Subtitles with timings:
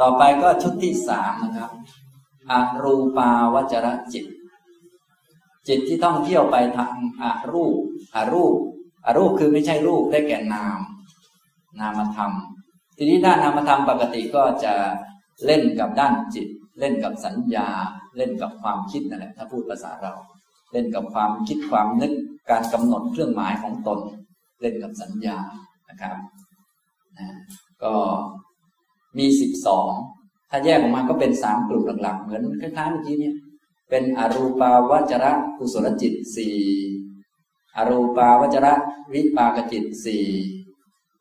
[0.00, 1.72] ต่อไปก็ชุดที่สามนะครับ
[2.50, 2.52] อ
[2.82, 4.24] รูปาวจรจิต
[5.68, 7.78] จิตที่ต้องเที่ยวไปทางอารูป
[8.14, 8.56] อารูป
[9.06, 10.78] อารูปคือไม่ใช่รูปได้แก่นาม
[11.80, 12.32] นามธรรม
[12.96, 14.74] ทีนี้ด้านนามธรรมปกติก็จะ
[15.46, 16.48] เล่นกับด้านจิต
[16.80, 17.68] เล่นกับสัญญา
[18.16, 20.12] เล่นกับความคิดนั่นแหละถ้าพูดภาษาเรา
[20.72, 22.12] เล่นกับความคิดความนึก
[22.50, 24.00] การกำหนดเครื่องหมายของตน
[24.60, 25.38] เล่นกับสัญญา
[25.90, 26.16] นะครับ
[27.18, 27.28] นะ
[27.82, 27.94] ก็
[29.18, 29.90] มีสิบสอง
[30.50, 33.36] ถ้าแยกออกมาก็เป็นสามกลุ่มหลักๆ เหมือนคล้ายๆเมื่อกี้เนี่ย
[33.90, 36.58] เป็นอรูปาวจระกุศลจิตสี่
[37.76, 38.74] อรูปาวจระ
[39.12, 40.26] วิปากจิตสี่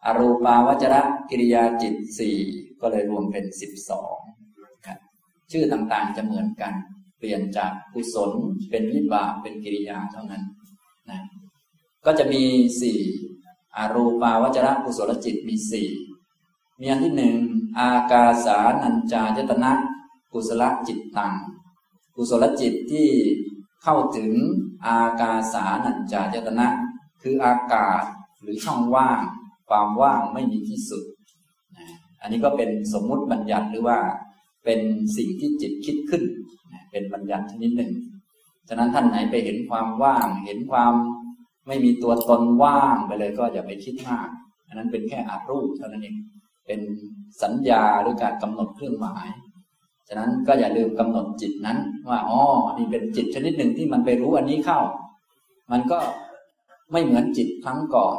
[0.06, 2.38] อรูปาวจระกิริยาจิตสี่
[2.82, 4.18] ก็เลยรวมเป็นสิบสอง
[5.52, 6.74] ชื่อต่างๆจะเหมือนกัน
[7.18, 8.32] เปลี่ยนจากกุศล
[8.70, 10.44] เป็นวิบากเป็นกิริยาเท่านั้น
[11.10, 11.20] นะ
[12.06, 12.44] ก็จะมี
[12.82, 13.00] สี่
[13.78, 15.90] อรูปาวจระกุศลจิตมีสี่
[16.80, 17.36] มีอันที่หนึ่ง
[17.78, 19.72] อากาสานัญจายตนะ
[20.34, 21.34] กุศลจิตตัง
[22.16, 23.10] กุศลจิตที่
[23.84, 24.32] เข้าถึง
[24.86, 26.68] อากาสานัญจายตนะ
[27.22, 28.04] คืออากาศ
[28.42, 29.22] หรือช่องว่าง
[29.70, 31.04] ความว่างไม่มีที่สุด
[32.22, 34.00] อันนี้ก็เป็นสมมุติบัญญัติหรือว่า
[34.66, 34.80] เป็น
[35.18, 36.24] สิ่งที่จิตคิดขึ้น
[36.92, 37.92] เป็นบัญญัติชนิดหนึ่ง
[38.68, 40.94] ฉะนั้นท่านไหนไปเห็นความว่าง เห็นความ
[41.68, 44.28] ไม่มีตัวตนว่างไปเลยก็อย่าไปคิดมาก
[44.68, 46.16] อันนั้นเป็นแค่อารูปเท่านั้นเอง
[46.70, 46.84] เป็น
[47.44, 49.28] สัญญาหรือการกำหนดเครื่องหมาย
[50.08, 51.78] ฉะนั้นก็อย่าลืมกำหนดจิตนั้น
[52.10, 52.42] ว่าอ๋อ
[52.78, 54.80] นี่เป็นจิตชนิดหนึ่งที่มันไปรู้อันนี้เข้า
[55.72, 56.00] มันก็
[56.92, 58.16] ไม่เหมือนจิตครั้งก่อน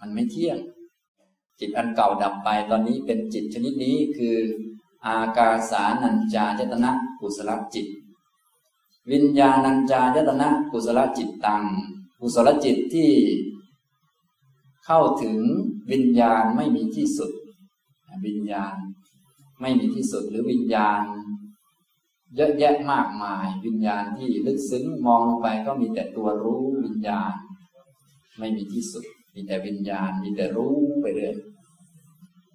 [0.00, 0.58] มันไม่เที่ยง
[1.60, 4.36] จิตอันเก่าดับไปตอนนี้เป็นจิตชนิดนี้คือ
[5.06, 7.86] อากาสานัญจายตนะกุศลจิต
[9.12, 11.64] วิญญาณัญจายตนะกุศลจิตตัง
[12.20, 13.10] กุศลจิตที่
[14.84, 15.38] เข้าถึง
[15.90, 17.30] วิญญาณไม่มีที่สุด
[18.26, 18.76] วิญญาณ
[19.60, 21.02] ไม่มีที่สุดหรือวิญญาณ
[22.36, 27.32] เยอะแยะมากมาย วิญญาณที่ลึกซึ้งมองลงไปก็มีแต่ตัวรู้วิญญาณ
[28.38, 31.34] ไม่มีที่สุด มีแต่วิญญาณ มีแต่รู้ไปเรื่อย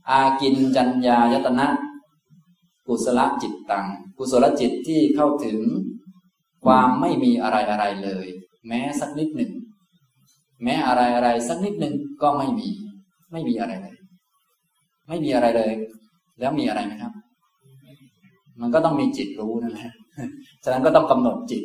[0.09, 1.67] อากินจัญญายตนะ
[2.87, 3.87] กุศลจิตตัง
[4.17, 5.59] กุศลจิตที่เข้าถึง
[6.65, 8.27] ความไม่มีอะไรอะไรเลย
[8.67, 9.51] แม้สักนิดหนึ่ง
[10.63, 12.69] แม้อะไรอะไรสักนิดหนึ่งก็ไม่มี
[13.31, 13.92] ไม่มีอะไรเลย
[15.07, 15.71] ไม่มีอะไรเลย
[16.39, 17.13] แล้วมีอะไรไหมครับ
[18.61, 19.91] มันก็ต้องมีจิตรู้นั่นแหละ
[20.63, 21.63] ฉะนั้นก็ต้องกำหนดจิต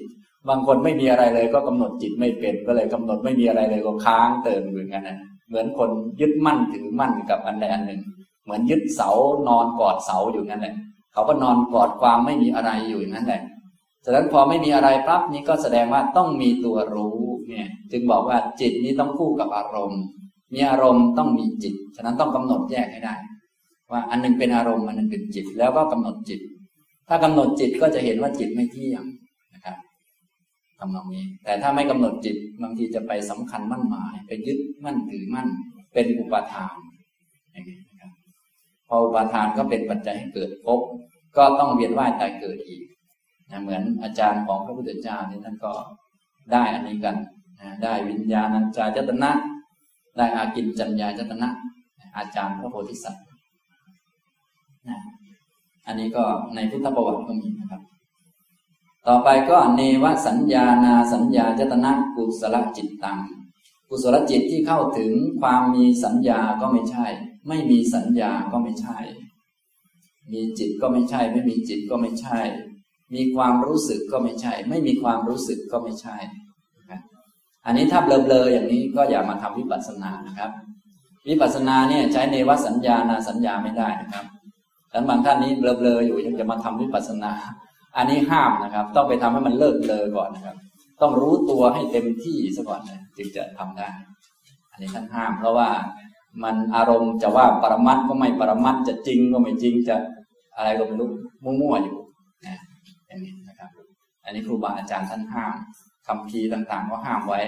[0.49, 5.19] บางคนไม่มีอะไรเลย ก็กำหนดจิตไม่เป็น ก็เลยกำหนดไม่มีอะไรเลยก็ค้างเติมเหมือนกันนะ
[5.49, 5.91] เหมือนคน
[6.21, 8.01] ยึดมั่นถือมั่นกับอันใดอันหนึ่ง
[8.45, 9.11] เหมือนยึดเสา
[9.49, 10.75] นอนกอดเสาอยู่นั่นแหละ
[11.13, 13.43] เขาก็นอนกอดความไม่มีอะไรอยู่งนั้นแหละ
[14.05, 17.19] ฉะนั้นพอไม่มีอะไรปั๊บนี้ก็แสดงว่าต้องมีตัวรู้
[17.49, 20.03] เนี่ย จึงบอกว่าจิตนี้ต้องคู่กับอารมณ์
[20.53, 23.15] มีอารมณ์ต้องมีจิต ฉะนั้นต้องกำหนดแยกให้ได้
[23.91, 26.41] ว่าอันนึงเป็นอารมณ์อันนึงเป็นจิต แล้วก็กำหนดจิต
[27.09, 29.05] ถ้ากำหนดจิตก็จะเห็นว่าจิตไม่เที่ยง
[29.55, 29.77] นะครับ
[30.79, 35.49] ทำนองนี้ แต่ถ้าไม่กำหนดจิตบางทีจะไปสำคัญมั่นหมายไปยึดมั่นถือมั่น
[35.93, 36.77] เป็นอุปาทาน
[37.53, 38.11] อย่างนี้นะครับ
[38.89, 40.81] พออุปาทานก็เป็นปัจจัยให้เกิดภพ
[41.37, 42.83] ก็ต้องเวียนว่ายตายเกิดอีก
[43.51, 45.73] นะเหมือนอาจารย์ของพระพุทธเจ้านี่ท่านก็
[46.53, 47.17] ได้อันนี้กัน
[47.61, 49.31] นะได้วิญญาณัญจายตนะ
[50.19, 51.49] ได้อากินจัญญาจตนะ
[52.17, 53.25] อาจารย์พระโพธิสัตว์
[55.87, 56.25] อันนี้ก็
[56.55, 57.83] ในพุทธประวัติก็มีนะครับ
[59.07, 63.19] ต่อไปก็เนวสัญญานาสัญญาจตนะกุศลจิตตัง
[63.89, 67.07] กุศลจิตที่เข้าถึงความมีสัญญาก็ไม่ใช่
[67.49, 68.99] ไม่มีสัญญาก็ไม่ใช่
[70.33, 72.41] มีจิตก็ไม่ใช่ ไม่มีจิตก็ไม่ใช่
[73.15, 76.17] มีความรู้สึกก็ไม่ใช่ ไม่มีความรู้สึกก็ไม่ใช่
[77.69, 80.51] อันนี้ถ้าเบลอๆอย่างนี้ก็อย่ามาทำวิปัสสนานะครับ
[81.29, 84.25] วิปัสสนาเนี่ยใช้ในวสัญญานาสัญญาไม่ได้นะครับ
[84.91, 87.33] แต่บางท่านนี้เบลอๆอยู่ยังจะมาทำวิปัสสนา
[87.97, 90.57] อันนี้ห้ามนะครับ ต้องไปทำให้มันเลิกเบลอก่อนนะครับ
[91.01, 93.89] ต้องรู้ตัวให้เต็มที่ซะก่อนนะจึงจะทำได้
[94.73, 95.69] อันนี้ท่านห้าม เพราะว่า
[96.45, 99.97] มันอารมณ์จะว่าปรมัตก็ไม่ปรมัตจะจริงก็ไม่จริงจะ
[100.57, 101.11] อะไรก็ไม่รู้
[101.45, 101.99] มั่วๆอยู่
[102.47, 102.57] นะ
[103.07, 103.71] อย่างนี้นะครับ
[104.25, 105.55] อันนี้ครูบาอาจารย์ท่านห้าม
[106.09, 107.41] คำพีต่างๆ ก็ห้ามไว้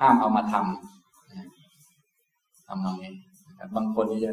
[0.00, 3.12] ห้ามเอามาทำทำตรงนี้
[3.74, 4.32] บางคนนี่จะ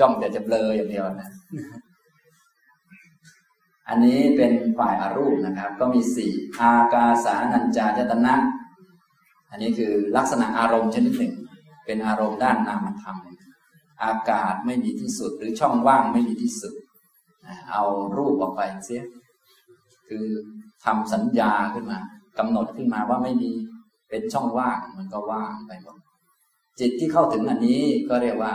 [0.00, 1.30] จ้องแต่จะเบลออย่างเดียวนะ
[3.88, 8.34] อันนี้เป็นฝ่ายอารูปนะครับ ก็มีสี่อากาสานัญจายตนะ
[9.50, 11.34] อันนี้คือลักษณะอารมณ์ชนิดหนึ่ง
[11.86, 13.16] เป็นอารมณ์ด้านนามธรรม
[14.04, 16.74] อากาศไม่มีที่สุด หรือช่องว่างไม่มีที่สุด
[17.70, 17.84] เอา
[18.16, 19.04] รูปออกไปเสีย
[20.08, 20.26] คือ
[20.84, 21.98] ทำสัญญาขึ้นมา
[22.38, 23.50] กำหนดขึ้นมาว่าไม่มี
[24.08, 25.96] เป็นช่องว่างมันก็ว่างไปหมด
[26.80, 28.52] จิตที่เข้าถึงอันนี้ก็เรียกว่า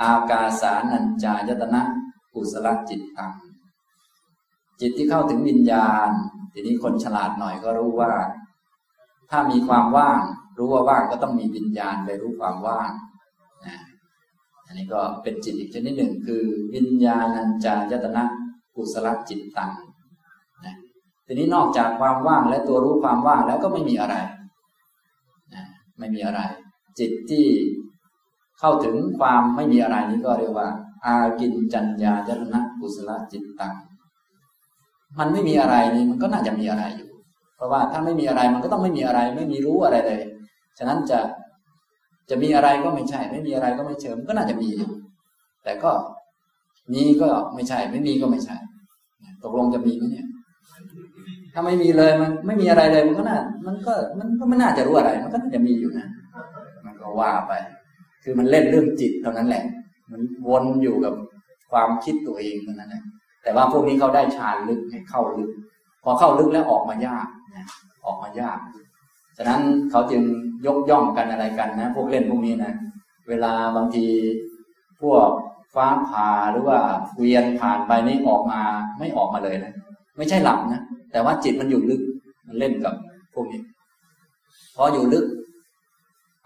[0.00, 1.82] อากาสานัญจายตนะ
[2.32, 3.32] กุศลจิตตัง
[4.80, 6.10] จิตที่เข้าถึงวิญญาณ
[6.52, 8.12] ทีนี้คนฉลาดหน่อยก็รู้ว่า
[9.30, 10.20] ถ้ามีความว่าง
[10.58, 12.90] รู้ว่าว่างก็ต้องมีวิญญาณไปรู้ความว่าง
[13.66, 13.76] นะ
[14.66, 16.42] อันนี้ก็เป็นจิตอีกชนิดหนึ่งคือ
[16.74, 18.22] วิญญาณัญจายตนะ
[18.74, 19.72] กุศลจิตตัง
[21.26, 24.14] ทีนี้นอกจากความว่างและตัวรู้ความว่างแล้วก็ไม่มีอะไร
[25.54, 25.64] นะ
[25.98, 26.40] ไม่มีอะไร
[26.98, 27.46] จิตที่
[28.58, 30.68] เข้าถึงความไม่มีอะไรนี้ก็เรียกว่า
[31.04, 33.74] อากินจัญญายตนะกุศลจิตตัง
[35.18, 37.10] มันไม่มีอะไรนี่มันก็น่าจะมีอะไรอยู่
[37.56, 40.20] เพราะว่าถ้าไม่มีอะไรมันก็ต้องไม่มีอะไร ไม่มีรู้อะไรเลย
[40.78, 41.18] ฉะนั้นจะ
[42.30, 44.90] จะมีอะไรก็ไม่ใช่ ไม่มีอะไรก็ไม่เชิมก็น่าจะมีอยู่
[45.64, 45.92] แต่ก็
[46.92, 48.56] มีก็ไม่ใช่ ไม่มีก็ไม่ใช่
[49.42, 50.26] ตกลงจะมีไหมเนี่ย
[51.58, 56.06] ถ้าไม่มีเลยมันไม่มีอะไรเลยมันก็น่า มันก็มันก็ไม่น่าจะรู้อะไร มันก็น่าจะมีอยู่นะ
[56.84, 57.52] มันก็ว่าไป
[58.22, 59.64] คือมันเล่นเรื่องจิตเท่านั้นแหละ
[60.10, 61.14] มันวนอยู่กับ
[61.70, 63.02] ความคิดตัวเองเท่านั้นแหละ
[63.42, 65.50] แต่ว่าพวกนี้เขาได้ฌานลึกให้เข้าลึก
[66.04, 67.66] พอเข้าลึกแล้วออกมายากนะ
[68.06, 68.58] ออกมายาก
[69.36, 69.60] ฉะนั้น
[69.90, 70.22] เขาจึง
[70.66, 72.72] ยกย่องกันอะไรกันนะ พวกเล่นพวกนี้นะ
[73.28, 74.06] เวลาบางที
[75.02, 75.28] พวก
[75.74, 76.78] ฟ้าผ่าหรือว่า
[77.18, 78.60] เวียนผ่านไปนี่ออกมา
[78.98, 79.72] ไม่ออกมาเลยนะ
[80.16, 80.82] ไม่ใช่หลับนะ
[81.16, 82.02] แต่ว่าจิตมันอยู่ลึก
[82.46, 82.94] มันเล่นกับ
[83.34, 83.62] พวกนี้
[84.76, 85.26] พออยู่ลึก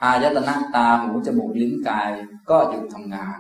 [0.03, 2.11] อายตนะตาหูจมูกลิ้นกาย
[2.51, 3.39] ก็หยุดทำงาน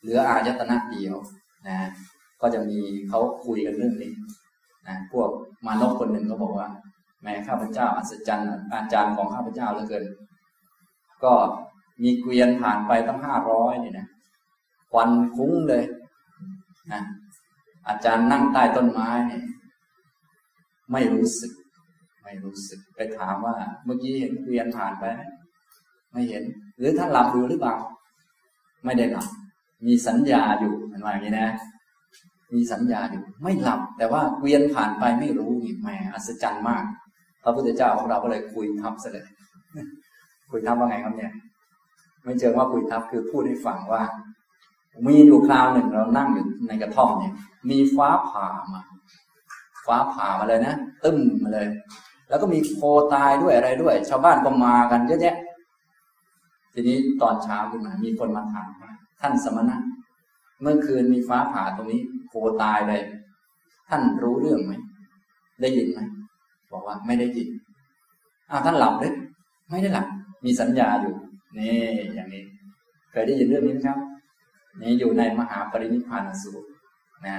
[0.00, 1.16] เหลืออายตนะเดียว
[1.68, 1.78] นะ
[2.40, 4.12] ก็จะมีเขาคุยกันเรื่องนี้
[4.88, 5.28] นะพวก
[5.66, 6.68] มานกคนหนึ่งก็บอกว่า
[7.22, 10.04] แม่ข้าพเจ้าอัศจรรย์อาจารย์ของข้าพเจ้าเหลือเกิน
[11.24, 11.32] ก็
[12.02, 14.06] มีเกวียนผ่านไปตั้งห้าร้อยนี่นะ
[14.92, 15.84] ควันคุ้งเลย
[16.92, 17.02] นะ
[17.88, 19.44] อาจารย์นั่งใต้ต้นไม้เนี่ย
[20.92, 21.52] ไม่รู้สึก
[22.24, 25.20] ไม่รู้สึก ไปถามว่า เมื่อกี้เห็นเกวียนผ่านไปไหม
[26.12, 26.42] ไม่เห็น
[26.78, 27.76] หรือท่านหลับอยู่หรือเปล่า
[28.84, 29.28] ไม่ได้หลับ
[29.86, 31.48] มีสัญญาอยู่มันว่าอย่างนี้นะ
[32.54, 36.84] มีสัญญาอยู่ ไม่หลับ แต่ว่าเวียนผ่านไปไม่รู้นี่แหมอัศจรรย์มาก
[37.42, 39.26] พระพุทธเจ้าของเราก็เลยคุยทับซะเลย
[40.50, 41.32] คุยทับว่าไงครับเนี่ย
[42.24, 44.02] ไม่เจอว่าคุยทับคือพูดให้ฟังว่า
[45.06, 47.34] มีอยู่คราวหนึ่งเรานั่งอยู่ในกระท่อมเนี่ย
[47.70, 48.82] มีฟ้าผ่ามา
[49.88, 50.74] ฟ้าผ่ามาเลยนะ
[51.04, 51.66] ตึ้มมาเลย
[52.28, 52.80] แล้วก็มีโค
[53.14, 55.36] ตายด้วยอะไรด้วย ชาวบ้านก็มากันเยอะแยะ
[56.72, 59.76] ทีนี้ตอนเช้าขึ้นมา มีคนมาถามว่าท่านสมณะ
[60.62, 63.02] เมื่อคืนมีฟ้าผ่าตรงนี้ โคตายเลย
[63.88, 64.72] ท่านรู้เรื่องไหม
[65.60, 66.00] ได้ยินไหม
[66.72, 67.48] บอกว่าไม่ได้ยิน
[68.50, 69.12] อ้าวท่านหลับเลย
[69.70, 70.06] ไม่ได้หลับ
[70.44, 71.14] มีสัญญาอยู่
[71.58, 71.76] นี่
[72.14, 72.44] อย่างนี้
[73.10, 73.98] เคยได้ยินเรื่องนี้ไหมครับ
[74.80, 76.68] นี่อยู่ในมหาปรินิพพานสูตร
[77.26, 77.36] นะ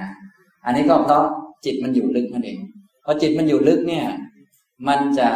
[0.64, 1.24] อันนี้ก็เพราะ
[1.64, 2.58] จิตมันอยู่ลึกนั่นเอง
[3.04, 4.06] พอจิตมันอยู่ลึกเนี่ย
[4.88, 5.28] มันจะ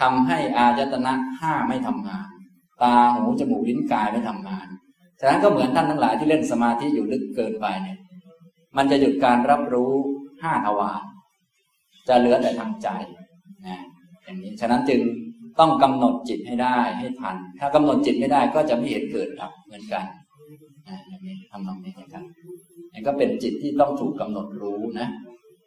[0.00, 2.28] ทำให้อายตนะห้าไม่ทำงาน
[2.82, 4.66] ตาหูจมูกลิ้นกายไม่ทำงาน
[5.20, 7.98] ฉะนั้นก็เหมือนท่านทั้งหลายที่เล่นสมาธิอยู่ลึกเกินไปเนี่ย
[8.76, 9.92] มันจะหยุดการรับรู้
[10.42, 11.02] ห้าทวาร
[12.08, 12.88] จะเหลือแต่ทางใจ
[13.66, 13.78] นะ
[14.24, 15.00] อย่างนี้ฉะนั้นจึง
[15.58, 20.04] ต้องกำหนดจิตให้ได้ให้ทัน ถ้ากำหนดจิตไม่ได้ก็จะไม่เห็นเกิดดับเหมือนกัน
[20.88, 22.24] นะอย่างนี้ทำตรงนี้นะครับ
[22.92, 25.08] นี่ก็เป็นจิตที่ต้องถูกกำหนดรู้นะ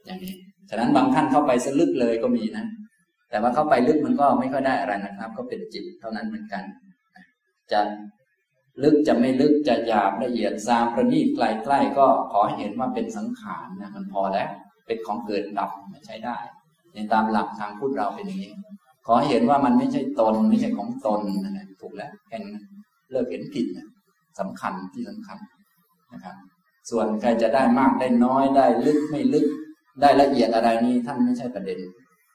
[0.05, 0.35] อย่างนี้
[0.69, 2.65] ฉะนั้นบางท่านเข้าไปสลึกเลยก็มีนะ
[3.29, 6.63] แต่ว่าเข้าไปลึกมันก็ไม่ค่อยได้อะไรนะครับ ก็เป็นจิตเท่านั้นเหมือนกัน
[7.71, 7.79] จะ
[8.83, 14.49] ลึกจะไม่ลึกจะหยาบละเอียดซามประณีตใกล้ก็ขอให้เห็นว่าเป็นสังขารนะมันพอแล้ว
[14.87, 16.37] เป็นของเกิดดับไม่ใช้ได้
[16.93, 18.53] ในตามหลักทางพุทธเราเป็นอย่างนี้
[19.05, 22.65] ขอให้เห็นว่ามันไม่ใช่ตน ไม่ใช่ของตนนะถูกแล้วแค่นั้น
[23.11, 23.87] เลิกเห็นผิดนะ
[24.39, 25.37] สำคัญที่สำคัญ
[26.13, 26.35] นะครับ
[26.89, 29.47] ส่วนใครจะได้มากได้น้อยได้ลึกไม่ลึก
[30.01, 31.79] ได้ละเอียดอะไรนี้ท่านไม่ใช่ประเด็น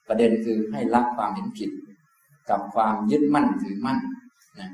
[0.08, 1.70] ประเด็นคือให้ละความเห็นผิด
[2.50, 3.98] กับความยึดมั่นถือมั่น
[4.60, 4.70] นะ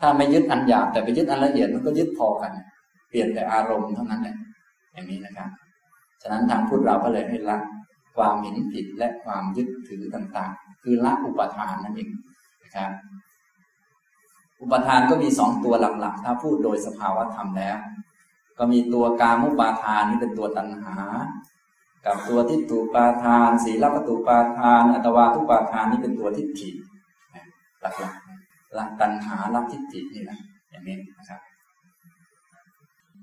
[0.00, 2.52] ถ้าไม่ยึดอันหยาบแต่ไปยึดอันละเอียดมันก็ยึดพอกัน
[3.08, 4.36] เปลี่ยนแต่อารมณ์เท่านั้นแหละ
[4.92, 5.48] อย่างนี้นะครับ
[6.22, 7.58] ฉะนั้นทางพุทธเราก็เลยให้ละ
[8.16, 12.10] ความเห็นผิดและความยึดถือต่างๆ คือละอุปทานนั่นเอง
[12.62, 12.90] นะครับ
[14.60, 17.76] อุปทานก็มีสองตัวหลักๆ ถ้าพูดโดยสภาวะธรรมแล้ว
[18.58, 20.96] ก็มีตัวกามุปาทานนี่เป็นตัวตัณหา
[22.06, 26.70] กับตัวทิฏฐุปาทานศีลปตุปาทาน อัตวาทุปาทานนี่เป็นตัวทิฏฐิ
[27.80, 30.38] หลักๆละตัณหาละทิฏฐินี่แหละ
[30.70, 31.40] อย่างนี้นะครับ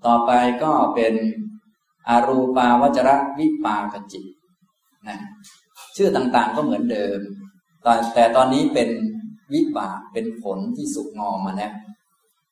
[0.06, 0.32] ต่อไป
[0.64, 1.14] ก็เป็น
[2.10, 4.24] อารูปาวจระวิปากจิต
[5.08, 5.18] นะ
[5.96, 7.20] ชื่อต่างๆก็เหมือนเดิม
[8.14, 8.90] แต่ตอนนี้เป็น
[9.54, 11.74] วิบากเป็นผลที่สุกงอมมาแล้ว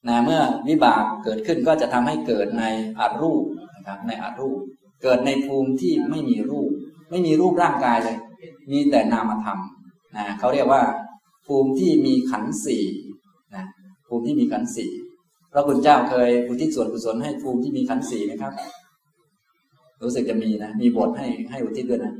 [0.07, 2.63] นะเมื่อวิบากเกิดขึ้นก็จะทำให้เกิดใน
[2.99, 3.43] อารูป
[3.75, 4.59] นะครับในอารูป
[5.03, 6.69] เกิดในภูมิที่ไม่มีรูป
[7.09, 8.17] ไม่มีรูปร่างกายเลย
[8.71, 9.59] มีแต่นามธรรม
[10.15, 10.83] นะเขาเรียกว่า
[11.45, 12.83] ภูมิที่มีขันสี่
[13.55, 13.65] นะ
[14.07, 14.91] ภูมิที่มีขันสี่
[15.51, 18.53] พระคุณเจ้าเคยอุทิศส่วนกุศลให้ภูมิที่มีขันสี่ไหมครับ
[20.03, 22.13] รู้สึกจะมีนะมีบทให้ให้อุทิศด้วยนะ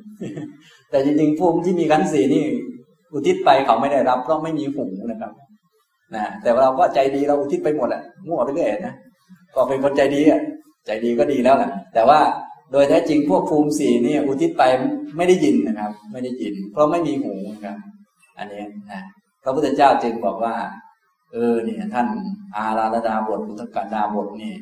[0.89, 2.45] แต่จริงๆภูมิที่มีขันสี่นี่
[3.13, 5.31] อุทิศไปเขาไม่ได้รับเพราะไม่มีหูนะครับ
[6.15, 8.95] นะแต่เราก็ใจดีเราอุทิศไปหมดแหละมั่วไปเรื่อยนะ
[9.55, 10.41] ก็เป็นคนใจดีอะ
[10.85, 12.19] ใจดีก็ดีแล้วแหละแต่ว่า
[12.71, 14.63] โดยแท้จริงพวกภูมิสี่นี่อุทิศไป
[15.17, 17.77] ไม่ได้ยินนะครับ ไม่ได้ยิน เพราะไม่มีหูนะครับ
[18.37, 19.01] อันนี้นะ
[19.43, 20.55] พระพุทธเจ้าจึงบอกว่า
[21.31, 22.07] เออเนี่ยท่าน
[22.55, 24.53] อาราลดาบทพุทธกาดาบทนี่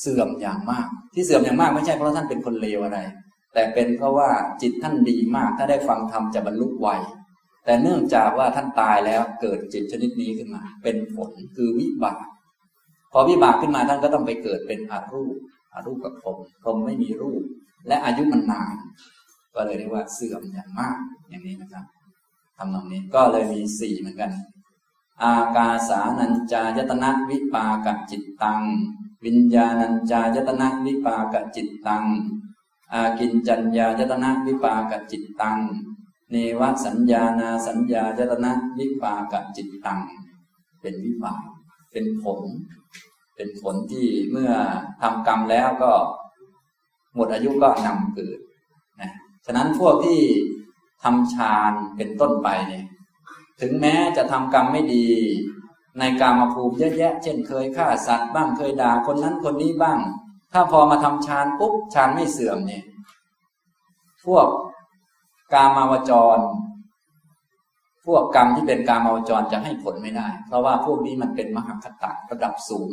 [0.00, 2.98] เสื่อมอย่างมาก ที่เสื่อมอย่างมากไม่ใช่เพราะท่านเป็นคนเลวอะไร
[3.54, 4.30] แต่เป็นเพราะว่า
[4.62, 6.88] จิตท่านดีมาก ถ้าได้ฟังธรรมจะบรรลุไว
[7.64, 12.26] แต่เนื่องจากว่าท่านตายแล้วเกิดจิตชนิดนี้ขึ้นมา เป็นผลคือวิบาก
[13.12, 15.36] พอวิบากขึ้นมาท่านก็ต้องไปเกิดเป็นอารูป
[15.72, 17.42] อารูปกับพรมพรมไม่มีรูป
[17.88, 18.76] และอายุมันนาน
[19.54, 20.96] ก็เลยเรียกว่าเสื่อมอย่างมาก
[21.28, 21.84] อย่างนี้นะครับ
[22.56, 24.30] ทำนองนี้ก็เลยมีสี่เหมือนกัน
[25.22, 28.60] อากาสานัญจายตนะวิปากจิตตัง
[29.24, 32.04] วิญญาณัญจายตนะวิปากจิตตัง
[32.92, 35.58] อากินจัญญายตนะวิปากจิตตัง
[36.32, 40.00] เนวสัญญานาสัญญาจตนะวิปากจิตตัง
[40.80, 41.42] เป็นวิปาก
[41.92, 42.40] เป็นผล
[43.36, 44.52] เป็นผลที่เมื่อ
[45.00, 45.92] ทำกรรมแล้วก็
[47.14, 48.38] หมดอายุก็นำเกิด
[49.00, 49.10] นะ
[49.44, 50.20] ฉะนั้นพวกที่
[51.02, 52.84] ทำฌานเป็นต้นไปเนี่ย
[53.60, 55.06] ถึงแม้จะทำกรรมไม่ดี
[55.98, 59.98] ในกามภูมิเยอะแยะ เช่นเคยฆ่าสัตว์บ้างเคยด่าคนนั้นคนนี้บ้าง
[60.52, 62.84] ถ้าพอมาทำฌานปุ๊บฌานไม่เสื่อมเนี่ย
[64.26, 64.46] พวก
[65.52, 66.38] กามาวจร
[68.06, 72.90] พวกกรรมที่เป็นกามาวจรจะให้ผลไม่ได้ เพราะว่าพวกนี้มันเป็นมหาคตะระดับสูง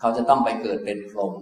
[0.00, 1.32] เขาจะต้องไปเกิดเป็นพรหม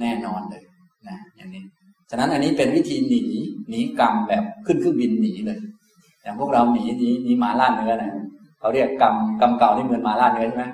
[0.00, 0.62] แน่นอนเลย
[1.08, 1.64] นะอย่างนี้
[2.10, 3.22] ฉะนั้นอันนี้เป็นวิธีหนี
[3.68, 5.58] หนีกรรมแบบขึ้นเครื่องบินหนีเลย
[6.22, 8.10] อย่างพวกเราหนีหนีหนีหมาล่าเนื้อนะ
[8.60, 10.66] เขาเรียกกรรมกรรมเก่าที่เหมือนหมาล่าเนื้อใช่ไหม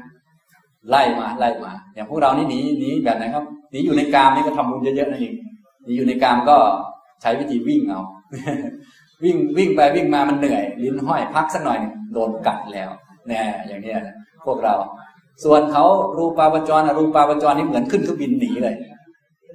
[0.90, 5.34] ไล่มาไล่มา อย่างพวกเรานี่หนีหนีแบบไหนครับหนีอยู่ในกามนี่ก็ทำบุญเยอะๆนั่นเอง
[5.84, 6.56] หนีอยู่ในกามก็
[7.22, 8.00] ใช้วิธีวิ่งเอา
[9.24, 11.78] วิ่งวิ่งไปวิ่งมามันเหนื่อย ลิ้นห้อยพักสักหน่อย
[12.12, 12.90] โดนกัดแล้ว
[13.28, 13.94] แน่อย่างนี้
[14.44, 14.74] พวกเรา
[15.44, 15.84] ส่วนเขา
[16.16, 18.74] รูปาวจรอรูปาวจรนี่เหมือนขึ้นเครื่องบินหนีเลย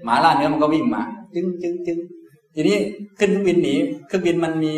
[0.03, 1.01] หมาล่าเนื้อมันก็วิ่งมา
[1.33, 1.97] จึงจึงจึง
[2.55, 2.77] ทีนี้
[3.19, 3.73] ขึ้นเครื่องบินหนี
[4.07, 4.73] เครื่องบินมันมี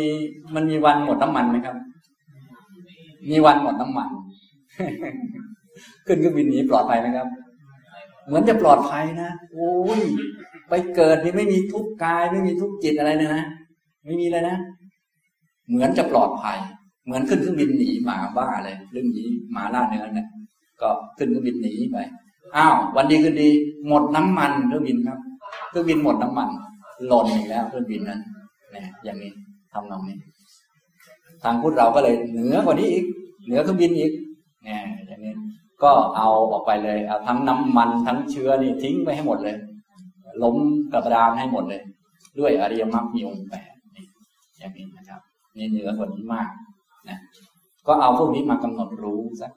[0.54, 1.76] มันมีวันหมดน้ำมันไหมครับ
[3.30, 4.08] มีวันหมดน้ำมัน
[6.06, 7.26] ขึ้นเครื่องบินหนีปลอดภัยไหมครับ
[8.26, 10.02] เหมือนจะปลอดภัยนะโอ้ย
[10.68, 13.44] ไปเกิดนี่ไม่มีทุกกาย ไม่มีทุกจิตอะไรเลยนะ
[14.04, 14.56] ไม่มีเลยนะ
[15.70, 16.58] เหมือนจะปลอดภัย
[17.04, 20.28] เหมือนขึ้นเครื่องบินหนีหมาบ้าเลยเรื่องนี้หมาล่าเนื้อเนี่ย
[20.80, 21.98] ก็ขึ้นเครื่องบินหนีไป
[22.56, 23.48] อ้าววันดีคืนดี
[23.86, 25.18] หมดน้ำมันเครื่องบินครับ
[25.70, 26.48] เครื่องบินหมดน้ำมัน
[27.06, 28.20] หล่นอีกแล้วเครื่องบินนั้น
[28.72, 29.32] เนี่ยอย่างนี้
[29.72, 30.16] ทำนองนี้
[31.42, 33.04] ทางพุทธเราก็เลยเหนือกว่านี้อีก
[33.44, 34.12] เหนือเครื่องบินอีก
[34.64, 35.34] เนี่ยอย่างนี้
[35.82, 39.56] ก็เอาออกไปเลยเอาทั้งน้ำมันทั้งเชื้อนี่ทิ้งไปให้หมดเลย
[40.42, 40.56] ล้ม
[40.92, 41.82] กระดานให้หมดเลย
[42.38, 43.72] ด้วยอริยมรรคมีองค์แปด
[44.58, 45.20] อย่างนี้นะครับ
[45.56, 46.48] นี่เหนือกว่านี้มาก
[47.08, 47.18] นะ
[47.86, 49.52] ก็เอาพวกนี้มากำหนดรู้สัก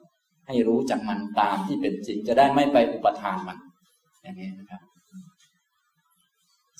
[0.46, 3.58] ให้รู้จากมันตามที่เป็นจริงจะได้ไม่ไปอุปทานมัน
[4.22, 4.82] อย่างนี้นะครับ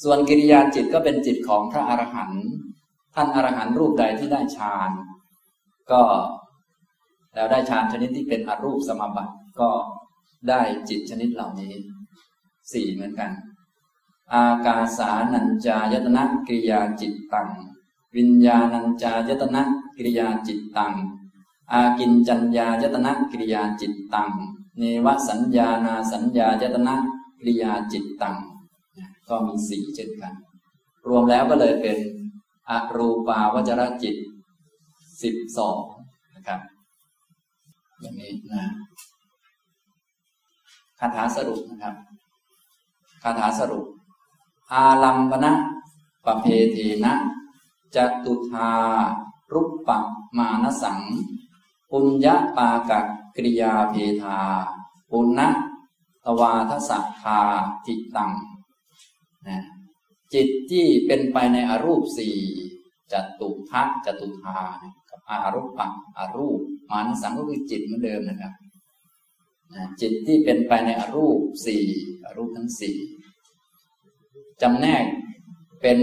[0.03, 2.45] ส่วนกิริยาจิตก็เป็นจิตของพระอรหันต์
[3.15, 4.91] ท่านอรหันต์รูปใดที่ได้ฌาน
[5.91, 6.03] ก็
[7.35, 9.71] แล้วได้ฌานชนิดที่เป็นอรูปสมบัติก็
[10.49, 11.73] ได้จิตชนิดเหล่านี้
[12.73, 13.31] สี่เหมือนกัน
[14.33, 17.49] อากาสานัญจายตนะกิริยาจิตตัง
[18.17, 19.63] วิญญาณัญจายตนะ
[19.97, 20.95] กิริยาจิตตัง
[21.73, 24.31] อากินจัญญายตนะกิริยาจิตตัง
[24.79, 26.95] เนวสัญญานาสัญญายตนะ
[27.39, 28.37] กิริยาจิตตัง
[29.29, 30.35] ก็มีสี่เช่นกัน
[31.09, 31.97] รวมแล้วก็เลยเป็น
[32.71, 34.17] อรูปาวจรจิต
[35.23, 35.81] สิบสอง
[36.35, 36.61] นะครับ
[38.01, 38.63] อย่างนี้นะ
[40.99, 41.95] คาถาสรุปนะครับ
[43.23, 43.85] คาถาสรุป
[44.73, 45.53] อาลัมปนะ
[46.25, 47.13] ปะเพเทนะ
[47.95, 48.71] จตุธา
[49.53, 49.91] รุปป
[50.37, 51.01] มานสัง
[51.91, 53.01] ปุญญาปากะ
[53.37, 54.39] กริยาเพทา
[55.11, 55.49] ปุณณะ
[56.25, 57.41] ตวาทสัทธา
[57.85, 58.33] ทิตัง
[59.47, 59.65] นะ
[60.35, 62.37] จิตที่เป็นไปในอรูปสี่
[63.13, 64.59] จตุทัจตุธา
[65.11, 65.87] กับอารูปะ
[66.19, 66.61] อารูป
[66.91, 68.53] มานสังก็คือจิตเหมือนเดิมนะครับ
[70.01, 71.85] จิตที่เป็นไปในอรูปสี่
[72.25, 72.97] อรูปทั้งสี่
[74.63, 75.05] จำแนก
[75.83, 75.99] เป็น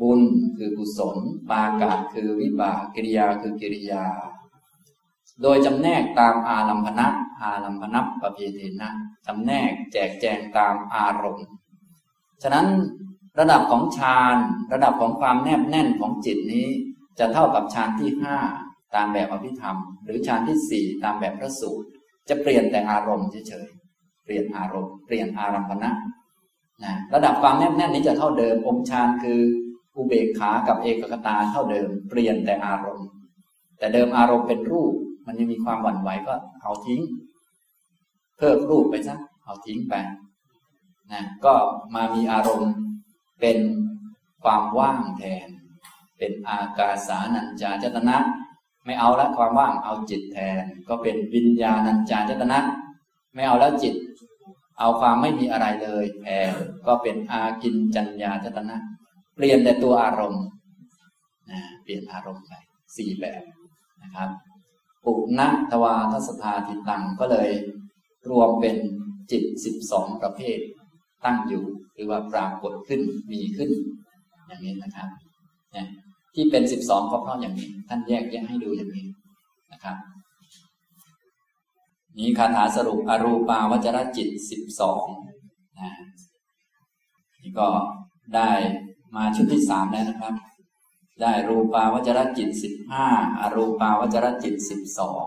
[0.00, 0.20] บุญ
[0.56, 1.16] คือกุศล
[1.50, 4.04] ปากาคือวิบากกิริยาคือกิริยา
[5.42, 7.08] โดยจำแนกตามอารัมพนะ
[7.42, 8.90] อารัมพนับปะเพเทนะ
[9.26, 11.46] จำแนกแจกแจงตามอารมณ์
[12.42, 12.66] ฉะนั้น
[13.38, 14.36] ระดับของฌาน
[14.72, 16.68] ระดับของความแนบแน่นของจิตนี้
[17.18, 18.36] จะเท่ากับฌานที่ห้า
[18.94, 21.88] ตามแบบอภิธรรม หรือฌานที่สี่ตามแบบพระสูตร
[22.28, 25.90] จะเปลี่ยนแต่อารมณ์เฉยๆเปลี่ยนอารมณ์เปลี่ยนอารัมพนะ
[26.84, 29.40] นะระดับความแนบแน่นนี้จะเท่าเดิมองค์ฌานคือ
[29.96, 33.08] อุเบกขากับเอกคตาเท่าเดิม เปลี่ยนแต่อารมณ์
[33.78, 34.92] แต่เดิมอารมณ์เป็นรูป
[35.26, 37.00] มันยังมีความหวั่นไหวก็เอาทิ้ง
[38.38, 39.94] เพิ่มรูปไปซะเอาทิ้งไป
[41.12, 41.54] นะก็
[41.94, 42.72] มามีอารมณ์
[43.40, 43.58] เป็น
[44.42, 45.48] ความว่างแทน
[46.18, 48.16] เป็นอากาสานัญจาจตนะ
[48.84, 52.58] ไม่เอาละความว่างเอาจิตแทน ก็เป็นวิญญาณัญจาจตนะ
[53.34, 53.94] ไม่เอาแล้วจิต
[54.78, 56.52] เอาความไม่มีอะไรเลยแทน
[56.86, 58.76] ก็เป็นอากินจัญญาจตนะ
[59.40, 60.44] ปลี่ยนแต่ตัวอารมณ์
[61.50, 62.52] นะเปลี่ยนอารมณ์ไป
[62.96, 63.42] สี่แบบ
[64.02, 64.30] นะครับ
[65.04, 67.50] ปุณทวาทสถาทิตังก็เลย
[68.30, 68.76] รวมเป็น
[69.30, 70.58] จิตสิบสองประเภท
[71.24, 73.00] ตั้งอยู่หรือว่าปรากฏขึ้น
[73.32, 73.70] มีขึ้น
[74.46, 75.08] อย่างนี้นะครับ
[76.34, 79.06] ที่เป็นสิบสองเพราะอย่างนี้ ท่านแยกแยะให้ดูอย่างนี้
[79.72, 79.96] นะครับ
[82.18, 85.06] นี้คาถาสรุปอรูปาวจรจิตสิบสอง
[85.80, 85.90] นะ
[87.42, 87.68] นี่ก็
[88.34, 88.50] ได้
[89.14, 90.34] มาชุดที่สามแล้วนะครับ
[91.20, 93.06] ได้รูปาวจรจิตสิบห้า
[93.40, 95.26] อรูปาวจรจิตสิบสอง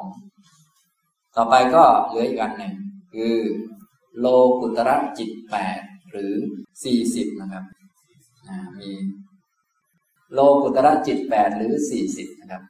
[1.36, 2.74] ต่อไปก็เหลืออีกอันหนึ่ง
[3.14, 3.36] คือ
[4.20, 4.26] โล
[4.62, 5.80] กุตระจิตแปด
[6.12, 6.34] หรือ
[6.84, 7.64] สี่สิบนะครับ
[8.80, 8.92] มี
[10.34, 12.62] โลกุตระจิตแปดหรือสี่สิบนะครับ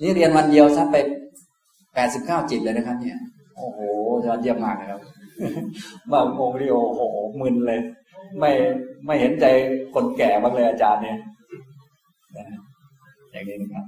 [0.00, 0.96] นี่เรียนวันเดียวซะไป
[1.94, 3.18] แปดสิบเก้าจิตเลยนะครับ เนี่ย
[3.56, 3.78] โอ้โห
[4.26, 5.00] ยอดเยี่ยมมากนะครับ
[6.12, 7.00] บางองค์นี่โอ้โห
[7.40, 7.80] มึนเลย
[8.38, 8.50] ไม่
[9.06, 9.44] ไม่เห็นใจ
[9.94, 11.18] คนแก่บ้างเลยอาจารย์เนี่ย
[13.30, 13.84] อย่างนี้นะครับ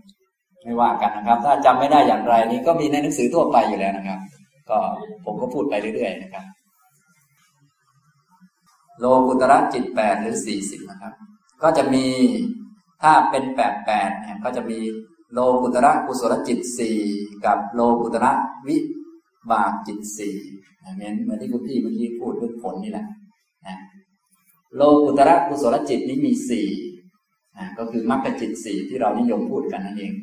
[0.63, 4.19] ไม่ว่ากันนะครับ ถ้าจำไม่ได้อย่างไรนี่ก็มีในหนังสือทั่วไปอยู่แล้วนะครับ
[4.71, 4.79] ก็
[5.25, 6.45] ผมก็พูดไปเรื่อยๆนะครับ
[8.99, 11.13] โลกุตระจิตแปดหรือสี่สิบนะครับ
[11.63, 12.07] ก็จะมี
[13.03, 14.79] ถ้าเป็นแปดแปดเนี่ยก็จะมี
[15.33, 16.99] โลกุตระกุศลจิตสี่
[17.47, 18.33] กับโลกุตระ
[18.69, 18.77] วิ
[19.51, 20.37] บากจิตสี่
[20.95, 23.07] เหมือนเหมือนที่คุณพี่เมื่อกี้พูดเรื่องผลนี่แหละ
[23.67, 23.79] นะ
[24.77, 26.69] โลกุตระกุศลจิตนี้มีสี่
[27.79, 30.15] ก็คือมรรคจิตสี่ที่เรานิยมพูดกันนั่นเอง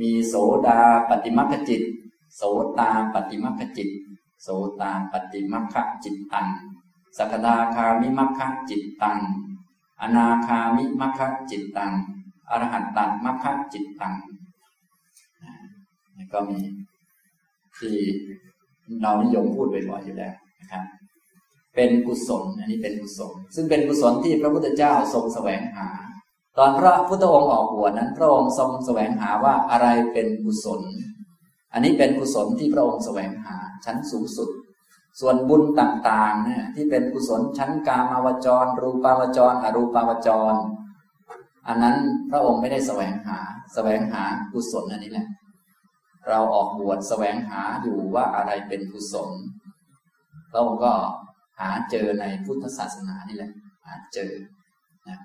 [0.00, 0.34] มีโส
[0.66, 1.82] ดาปฏิมรรคจิต
[2.36, 2.42] โส
[2.78, 3.88] ตาปฏิมัคคจิต
[4.42, 4.48] โส
[4.80, 6.48] ตาปฏิมัคคจิตตัง
[7.16, 9.18] สกดาคามิมัคคจิตตัง
[10.00, 11.92] อนาคามิมัคคจิตตัง
[12.50, 14.14] อรหัตตมัคคจิตตัง
[16.32, 16.58] ก็มี
[17.78, 17.96] ที่
[19.00, 20.82] เรานิยมพูดบ่อยๆอยู่แล้วนะครับ
[21.74, 25.88] เป็นกุศล อันนี้เป็นกุศล ซึ่งเป็นกุศลที่พระพุทธเจ้าทรงแสวงหา
[26.58, 30.80] ตอนพระพุทธองค์ออกบวชนั้น พระองค์ทรงแสวงหาว่าอะไรเป็นกุศล
[31.72, 34.50] อันนี้เป็นกุศลที่พระองค์แสวงหาชั้นสูงสุด
[35.20, 40.54] ส่วนบุญต่างๆเนี่ยที่เป็นกุศลชั้นกามาวจร รูปาวจร อรูปาวจร
[41.66, 41.96] อันนั้น
[42.30, 43.38] พระองค์ไม่ได้แสวงหา
[43.74, 45.28] แสวงหากุศลอันนี้แหละ
[46.28, 49.30] เราออกบวชแสวงหาอยู่ว่าอะไรเป็นกุศล
[50.50, 50.92] พระองค์ก็
[51.60, 53.52] หาเจอในพุทธศาสนานี่แหละ
[53.86, 54.30] หาเจอ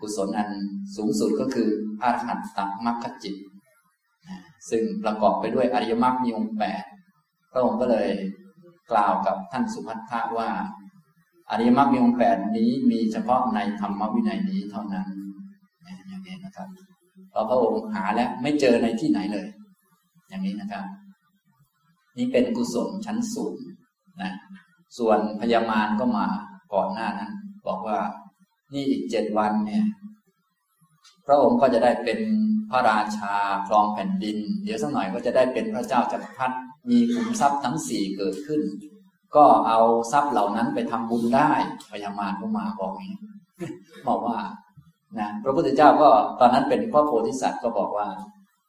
[0.01, 0.49] กุศลอัน
[0.95, 1.69] สูงสุดก็คือ
[2.01, 3.35] อรหัตตมรรคจิต
[4.69, 6.83] ซึ่งประกอบไปด้วยอริยมรรคมีองค์แปด
[7.51, 8.09] พระองค์ก็เลย
[8.91, 10.49] กล่าวกับท่านสุภัททะว่า
[11.49, 15.07] อริยมรรคมีองค์แปดนี้มีเฉพาะในธรรมวินัยนี้เท่านั้น
[16.07, 16.67] อย่างนี้นะครับ
[17.33, 19.47] พอพระองค์หาแล้วไม่เจอในที่ไหนเลย
[20.29, 20.83] อย่างนี้นะครับ
[22.17, 23.55] นี่เป็นกุศลชั้นสูง
[24.21, 24.31] นะ
[24.97, 26.27] ส่วนพญามารก็มา
[26.73, 27.31] ก่อนหน้านั้น
[27.67, 27.99] บอกว่า
[28.73, 29.85] นี่อีกเจ็ดวันเนี่ย
[31.25, 32.19] พระองค์ก็จะได้เป็น
[32.71, 33.33] พระราชา
[33.67, 36.55] ครองแผ่นดิน เดี๋ยวสักหน่อยก็จะได้เป็นพระเจ้าจักรพรรดิ
[36.89, 38.61] มีขุมทรัพย์ทั้งสี่เกิดขึ้น
[39.35, 39.79] ก็เอา
[40.11, 41.51] ทรัพย์เหล่านั้นไปทำบุญได้
[41.91, 43.13] พญามารก็มาบอกนี้
[44.07, 44.39] บอกว่า
[45.19, 48.07] นะพระพุทธเจ้าก็ตอนนั้นเป็นพระโพธิสัตว์ก็บอกว่า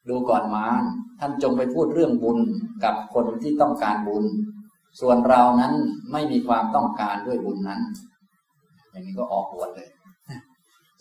[0.09, 0.83] ดูก่อนมาร
[1.21, 2.39] ท่านจงไปพูดเรื่องบุญ
[2.85, 4.25] กับคนที่ต้องการบุญ
[5.01, 5.73] ส่วนเรานั้น
[6.13, 7.81] ไม่มีความต้องการด้วยบุญนั้น
[8.91, 9.89] อย่างนี้ก็ออกบวชเลย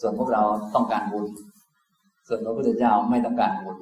[0.01, 0.43] ส่วนพวกเรา
[0.75, 1.25] ต้องการบุญ
[2.27, 3.77] ส่วนพระพุทธเจ้าไม่ต้องการบุญ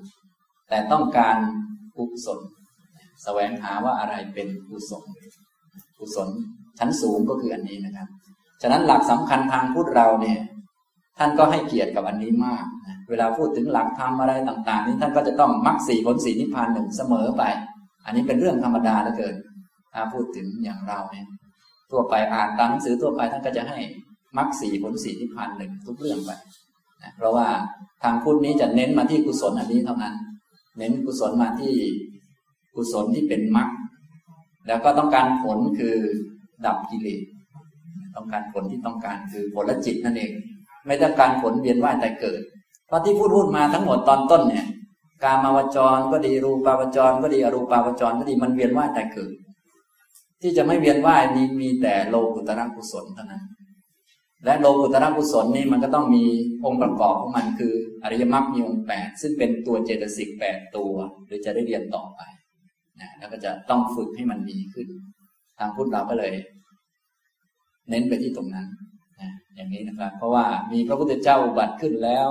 [0.70, 1.36] แต่ต้องการ
[1.96, 2.40] กุศล
[3.24, 5.04] แสวงหาว่าอะไรเป็นกุศล
[5.98, 6.30] กุศล
[6.80, 8.08] ชั้นสูงก็คืออันนี้นะครับ
[8.62, 10.40] ฉะนั้นหลักสำคัญทางพุทธเราเนี่ย
[11.18, 12.66] ท่านก็ให้เกียรติกับอันนี้มาก
[13.10, 17.44] เวลาพูดถึงหลักธรรมอะไรต่าง ๆ นี้ท่านก็จะต้องมรรคสี่ผลสี่นิพพานหนึ่งเสมอไป
[18.06, 19.36] อันนี้เป็นเรื่องธรรมดาเหลือเกิน
[19.96, 21.28] ถ้าพูดถึงอย่างเราเนี่ย
[21.92, 23.80] ทั่วไปอ่านตามหนังสือทั่วไปท่านก็จะให้
[24.38, 26.32] มรรคสี่ผลสี่นิพพานหนึ่งทุกเรื่องไป
[27.18, 27.48] เพราะว่า
[28.04, 30.16] ทางพุทธนี้จะเน้นมาที่กุศลอันนี้เท่านั้น
[30.78, 31.76] เน้นกุศลมาที่
[32.76, 33.70] กุศลที่เป็นมรรค
[34.68, 35.96] แล้วก็ต้องการผลคือ
[36.66, 37.22] ดับกิเลส
[38.16, 40.32] ต้องการผลที่ต้องการคือผลละจิตนั่นเอง
[40.88, 42.42] ไม่ต้องการผลเวียนว่ายแต่เกิด
[42.88, 44.66] เพราะที่พูดพูดมาทั้งหมดตอนต้นเนี่ย
[45.24, 49.32] การมาวจรก็ดีรูปาวจรก็ดีอรูปาวจรก็ดีมันเวียนว่ายแต่เกิด
[50.42, 53.44] ที่จะไม่เวียนว่ายนี้มีแต่โลกุตระกุศลเท่านั้น
[54.46, 56.24] และโลกุตระกุศลนี่มันก็ต้องมี
[56.66, 60.94] องค์ประกอบของมันคืออริยมรรคมีองค์แปดซึ่งเป็นตัวเจตสิกแปดตัว
[61.26, 62.22] หรือจะได้เรียนต่อไป
[63.02, 64.88] นะแล้วก็จะต้องฝึกให้มันดีขึ้น
[65.60, 66.34] ทางพุทธเราก็เลย
[67.90, 68.68] เน้นไปที่ตรงนั้น
[69.22, 72.28] นะอย่างนี้นะครับ เพราะว่ามีพระพุทธเจ้าอุบัติขึ้นแล้ว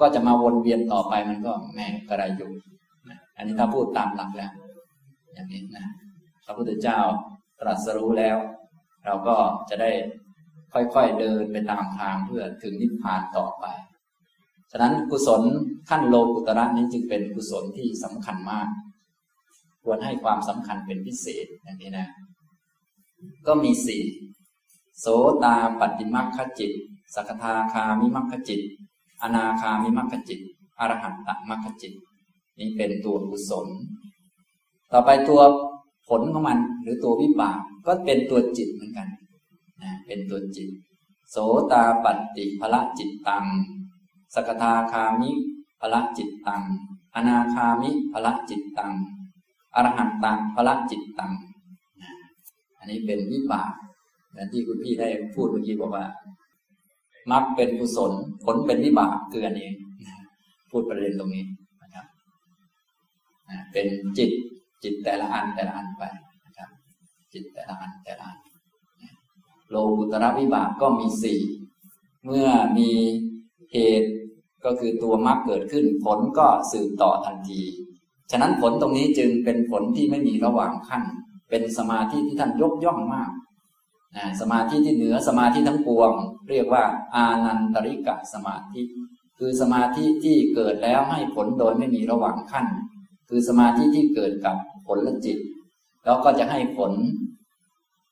[0.00, 2.50] ก็จะมาวนเวียนต่อไปมันก็แม่กระไรอยู่
[3.10, 4.52] นะอันนี้ถ้าพูดตามหลักแล้ว
[5.34, 5.86] อย่างนี้นะ
[6.46, 7.00] พระพุทธเจ้า
[7.62, 8.38] ตรัสรู้แล้ว
[9.04, 9.36] เราก็
[9.70, 9.90] จะได้
[10.72, 13.66] ค่อยๆเดินไปตามทางเพื่อถึงนิพพานต่อไป
[14.70, 15.42] ฉะนั้นกุศล
[15.88, 18.68] ขั้นโลกุตระนี้จึงเป็นกุศลที่สำคัญมาก
[19.82, 22.08] ควรให้ความสำคัญเป็นพิเศษอย่างนี้นะ
[23.46, 24.02] ก็มีสี่
[24.98, 25.06] โส
[25.44, 26.72] ตาปฏิมัคคจิต
[27.14, 28.60] สักทาคามิมัคคจิต
[29.22, 30.40] อนาคามิมัคคจิต
[30.78, 31.92] อรหันตมัคคจิต
[32.58, 33.66] นี่เป็นตัวกุศล
[34.92, 35.40] ต่อไปตัว
[36.08, 39.08] ผลของมันหรือตัววิบากก็เป็นตัวจิตเหมือนกัน
[39.82, 40.68] นะเป็นตัวจิต
[41.30, 41.36] โส
[41.72, 43.46] ตาปัตติภละจิตตัง
[44.34, 45.30] สกทาคามิ
[45.80, 46.62] ภละจิตตัง
[47.14, 48.92] อนาคามิภละจิตตัง
[49.74, 51.32] อรหันตังภละจิตตัง
[52.78, 53.72] อันนี้เป็นวิบาก
[54.30, 56.06] เหมือนที่คุณพี่ได้พูดเมื่อกี้บอกว่า
[57.30, 58.12] มักเป็นกุศล
[58.44, 59.70] ผลเป็นวิบากคืออันนี้
[60.70, 61.44] พูดประเด็นตรงนี้
[61.82, 62.06] นะครับ
[63.72, 63.86] เป็น
[64.18, 64.30] จิต
[64.84, 66.02] จิตแต่ละอันแต่ละอันไป
[66.44, 66.70] นะครับ
[67.32, 68.38] จิตแต่ละอันแต่ละอัน
[69.70, 71.40] โลกุตระวิบากก็มีสี่
[72.24, 72.90] เมื่อมี
[73.72, 74.10] เหตุ
[74.64, 77.62] ก็คือตัวมรรคเกิดขึ้น ผลก็สืบต่อทันที
[78.30, 81.02] ฉะนั้นผลตรงนี้จึงเป็นผลที่ไม่มีระหว่างขั้น
[81.50, 83.30] เป็นสมาธิที่ท่านยกย่องมาก
[84.16, 86.12] นะสมาธิที่เหนือสมาธิทั้งปวง
[86.50, 88.82] เรียกว่าอานันตริกะสมาธิ
[89.38, 92.66] คือสมาธิที่เกิดแล้วให้ผลโดยไม่มีระหว่างขั้น
[93.34, 95.38] คือสมาธิที่เกิดกับผลละจิต
[96.04, 96.92] แล้วก็จะให้ผล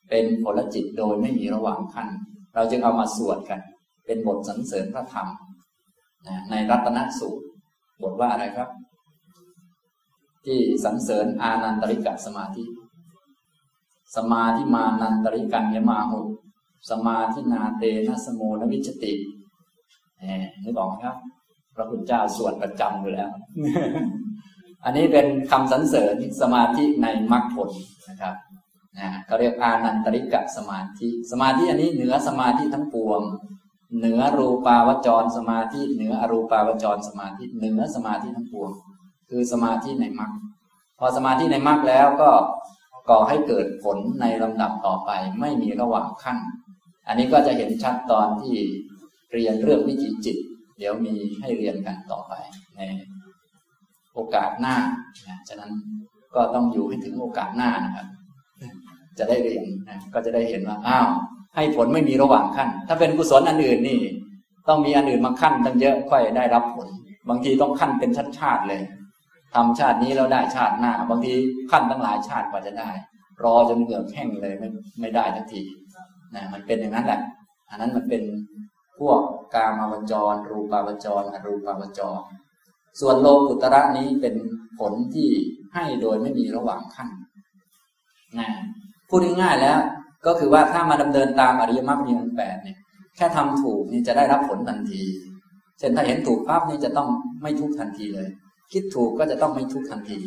[0.09, 2.09] เป็นผลจิตโดยไม่มีระหว่างขั้น
[2.55, 3.61] เราจึงเอามาสวดกัน
[4.07, 5.29] เป็นบทสรรเสริญพระธรรม
[6.51, 7.45] ในรัตนสูตร
[8.03, 8.71] บทว่าอะไรครับ
[10.45, 12.65] ที่สรรเสริญอานันตริกะสมาธิ
[14.17, 16.21] สมาธิมานันตริกัญยมาหุ
[16.91, 19.13] สมาธินาเตนะสโมนวิจติ
[20.63, 21.17] นึกออกไหมครับ
[21.75, 23.31] พระคุณเจ้าสวดประจำอยู่แล้ว
[24.85, 27.71] อันนี้เป็นคำสรรเสริญสมาธิในมรรคผล
[28.09, 28.35] นะครับ
[28.99, 33.21] นะเขาเรียกอานันตริกะสมาธิ สมาธิอันนี้เหนือสมาธิทั้งปวง
[33.99, 38.71] เหนือรูปาวจรสมาธิ เหนืออรูปาวจรสมาธิ เหนือสมาธิทั้งปวง
[39.31, 40.33] คือสมาธิในมรรค
[40.99, 42.31] พอสมาธิในมรรคแล้วก็
[43.11, 46.39] ก่อให้เกิดผลในลำดับต่อไป ไม่มีระหว่างขั้น
[47.09, 48.57] อันนี้ก็จะเห็นชัดตอนที่
[49.33, 50.37] เรียนเรื่องวิจิจิต
[50.79, 52.33] เดี๋ยวมีให้เรียนกันต่อไป
[52.77, 52.81] ใน
[54.21, 54.77] โอกาสหน้า
[55.49, 55.73] ฉะนั้น
[56.35, 58.07] ก็ต้องอยู่ให้ถึงโอกาสหน้านะครับ
[59.19, 61.09] จะได้เรียนนะก็จะได้เห็นว่าอ้าว
[61.55, 64.01] ให้ผลไม่มีระหว่างขั้น ถ้าเป็นกุศลอันอื่นนี่
[64.69, 66.89] ต้องมีอันอื่นมาขั้นตั้งเยอะค่อยได้รับผล
[67.29, 68.81] บางทีต้องขั้นเป็นชาติชาติเลย
[69.55, 71.33] ทำชาตินี้แล้วได้ชาติหน้า บางที
[71.71, 72.91] ขั้นตั้งหลายชาติกว่าจะได้
[73.45, 74.69] รอจนเหงื่อแห้งเลยไม่
[75.01, 75.63] ไม่ได้ทันที
[76.35, 77.21] นะมันเป็นอย่างนั้นแหละ
[77.71, 78.23] อันนั้นมันเป็น
[78.99, 79.21] พวก
[79.55, 82.21] กามาวจร รูปาวจร อรูปาวจร
[83.01, 84.35] ส่วนโลกุตระนี้เป็น
[84.79, 85.29] ผลที่
[85.75, 87.09] ให้โดยไม่มีระหว่างขั้น
[88.39, 88.49] นะ
[89.09, 89.79] พูดง่ายๆแล้ว
[90.27, 92.79] ก็คือว่าถ้ามาดำเนินตามอริยมรรคมีองค์แปดเนี่ย
[93.17, 95.03] แค่ทำถูกนี่จะได้รับผลทันที
[95.79, 97.09] เช่นถ้าเห็นถูกภาพนี่จะต้อง
[97.43, 98.29] ไม่ทุกทันทีเลย
[98.73, 100.19] คิดถูกก็จะต้องไม่ทุกทันที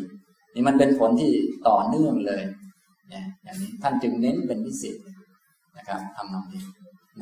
[0.54, 1.32] นี่มันเป็นผลที่
[1.68, 2.44] ต่อเนื่องเลย
[3.10, 4.98] เนี่ยอย่างนี้ท่านจึงเน้นเป็นพิเศษ
[5.78, 6.64] นะครับทำนองนี้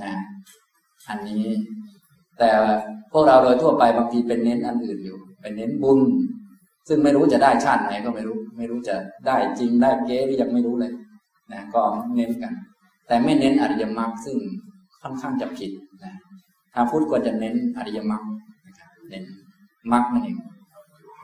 [0.01, 0.13] นะ
[1.09, 1.45] อันนี้
[2.39, 2.49] แต่
[3.11, 5.99] พวกเราโดยทั่วไปบางทีเป็นเน้นอันอื่นอยู่ เป็นเน้นบุญ
[6.87, 8.95] ซึ่งไม่รู้จะได้ชาติไหนก็ไม่รู้ ไม่รู้จะ
[9.27, 10.91] ได้จริงได้เก๊หรือยังไม่รู้เลย
[11.51, 11.81] นะก็
[12.15, 12.53] เน้นกัน
[13.07, 14.37] แต่ไม่เน้นอริยมรรคซึ่ง
[15.01, 15.71] ค่อนข้างจะผิด
[16.03, 16.13] นะ
[16.73, 18.23] ทางพุทธก็จะเน้นอริยมรรค
[18.67, 19.23] นะครับเน้น
[19.93, 20.37] มรรคนั่นเอง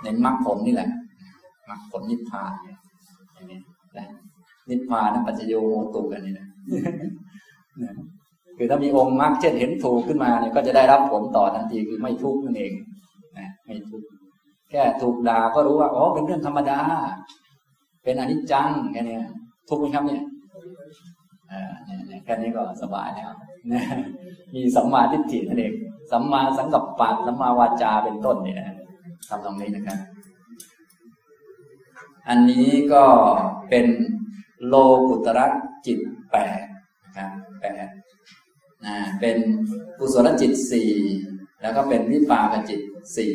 [0.04, 0.90] เน้นมรรคผลนี่แหละ
[1.70, 2.52] มรรคผลนิพพาน
[3.34, 3.60] อย่างนี้
[3.98, 4.08] นะ
[4.70, 6.48] นิพพานปัจจโยโหตุกันนี่นะ
[8.58, 12.74] คือถ้ามีองค์มรรคเช่นเห็นถูกขึ้นมาเนี่ยก็จะได้รับผลต่อทันทีคือไม่ทุกข์นั่นเอง
[13.68, 14.08] ไม่ทุกข์
[14.70, 16.80] แค่ถูกด่าก็รู้ว่าอ๋อเป็นเรื่องธรรมดา
[18.04, 19.18] เป็นอนิจจังแค่นี้
[19.68, 20.24] ทุกไหมครับเนี่ย
[22.24, 23.32] แค่นี้ก็สบายแล้ว
[24.54, 25.74] มีสัมมาทิฏฐินั่นเอง
[26.12, 28.58] สัมมาสังกัปปะสัมมาวาจาเป็นต้นเนี่ย
[29.30, 30.00] ทำตรงนี้นะครับ
[32.30, 33.04] อันนี้ก็
[33.70, 33.88] เป็น
[34.68, 34.76] โล
[35.10, 35.48] กุตระ
[35.86, 36.00] จิต
[36.32, 36.60] แปด
[37.06, 37.88] นะครับแปด
[38.86, 39.38] นะเป็น
[40.00, 40.92] กุศลจิตสี่
[41.62, 42.82] แล้วก็เป็นวิปากจิต
[43.18, 43.34] สี่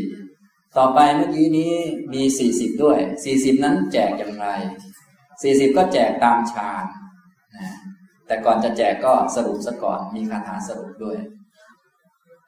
[0.77, 1.73] ต่อไปเมื่อกี้นี้
[2.13, 4.49] มีสี่สิบด้วยสี่สิบนั้นแจกอย่างไร
[5.43, 6.85] สี่สิบก็แจกตามฌาน
[7.57, 7.71] นะ
[8.27, 11.19] แต่ก่อนจะแจกก็สรุปซะก่อนมีคาถาสรุปด้วย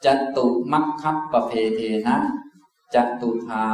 [0.05, 0.07] จ
[0.37, 2.17] ตุมัคคัปปเพเทนะ
[2.95, 3.67] จตุธา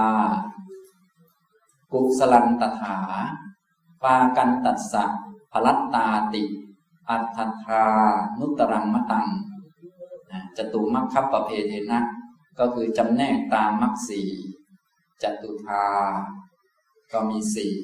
[1.92, 2.98] กุสลันตถา
[4.02, 5.04] ปากันตัสสะ
[5.52, 6.42] พลัตตาติ
[7.10, 7.24] อัต
[7.64, 7.82] ถา
[8.38, 9.26] นุตรังมตัง
[10.56, 12.00] จตุมัคคัปปเพเทนะ
[12.58, 14.22] ก็คือจำแนกตามมัคสี
[15.22, 15.86] จตุธา
[17.12, 17.74] ก็มีสี่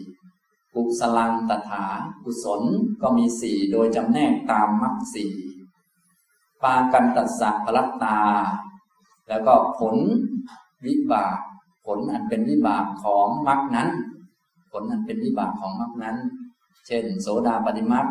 [0.75, 1.85] กุสลังตถา
[2.25, 2.63] กุศล
[3.03, 5.33] ก็มีสี่โดยจำแนกตามมัคสี่
[6.63, 8.19] ปากันตัสสะพลัตตา
[9.29, 9.97] แล้วก็ผล
[10.87, 11.39] วิบาก
[11.87, 13.89] ผลอันเป็นวิบากของมรรคนั้น
[14.73, 16.17] ผลอันเป็นวิบากของมรรคนั้น
[16.87, 18.07] เช่น โสดาปฏิมรรค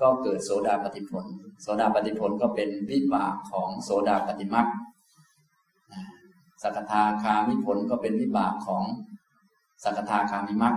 [0.00, 1.24] ก็เกิดโสดาปฏิผล
[1.62, 4.66] โสดาปฏิผลก็เป็นวิบากของโสดาปฏิมรรค
[6.62, 8.84] สักทาคามิผลก็เป็นวิบากของ
[9.84, 10.74] สักทาคามิมรรค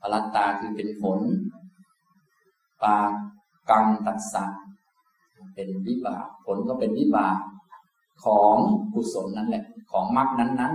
[0.00, 1.20] พลัตตาคือเป็นผล
[2.82, 2.96] ปา
[3.70, 4.44] กังตัสสะ
[5.54, 7.38] เป็นวิบาก ผลก็เป็นวิบาก
[8.24, 8.56] ของ
[8.92, 10.74] กุศลนั่นแหละ ของมรรคนั้น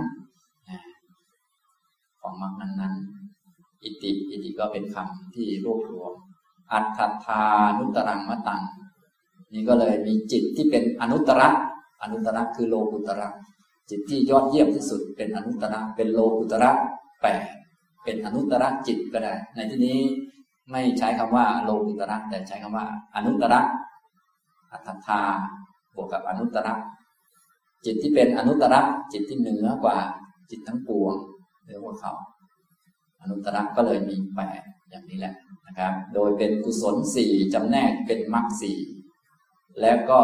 [0.94, 6.12] ๆ ของมรรคนั้นๆ อิติ อิติก็เป็นคำที่รวบรวม
[6.72, 7.44] อัตถทา
[7.78, 8.62] นุตรังมะตัง
[9.52, 11.48] นี่ก็เลยมีจิตที่เป็นอนุตระ
[12.02, 13.28] อนุตระคือโลกุตระ
[13.90, 16.70] จิตที่ยอดเยี่ยมที่สุดเป็นอนุตตระเป็นโลกุตระ
[17.22, 17.42] แปด
[18.04, 19.98] เป็นอนุตตระจิตก็ได้ ในที่นี้
[20.70, 23.60] ไม่ใช้คำว่าโลกุตระแต่ใช้คำว่า อนุตตระ
[24.72, 25.20] อัตถา
[25.94, 26.74] บวกกับอนุตตระ
[27.84, 28.80] จิตที่เป็นอนุตตระ
[29.12, 29.98] จิตที่เหนือกว่า
[30.50, 31.14] จิตทั้งปวง
[31.66, 32.12] เรียกว่าเขา
[33.22, 35.34] อนุตระก็เลยมีแปดอย่างนี้แหละ
[35.66, 38.78] นะครับ โดยเป็นกุศลสี่จำแนกเป็นมรรคสี่
[39.80, 40.20] แล้วก็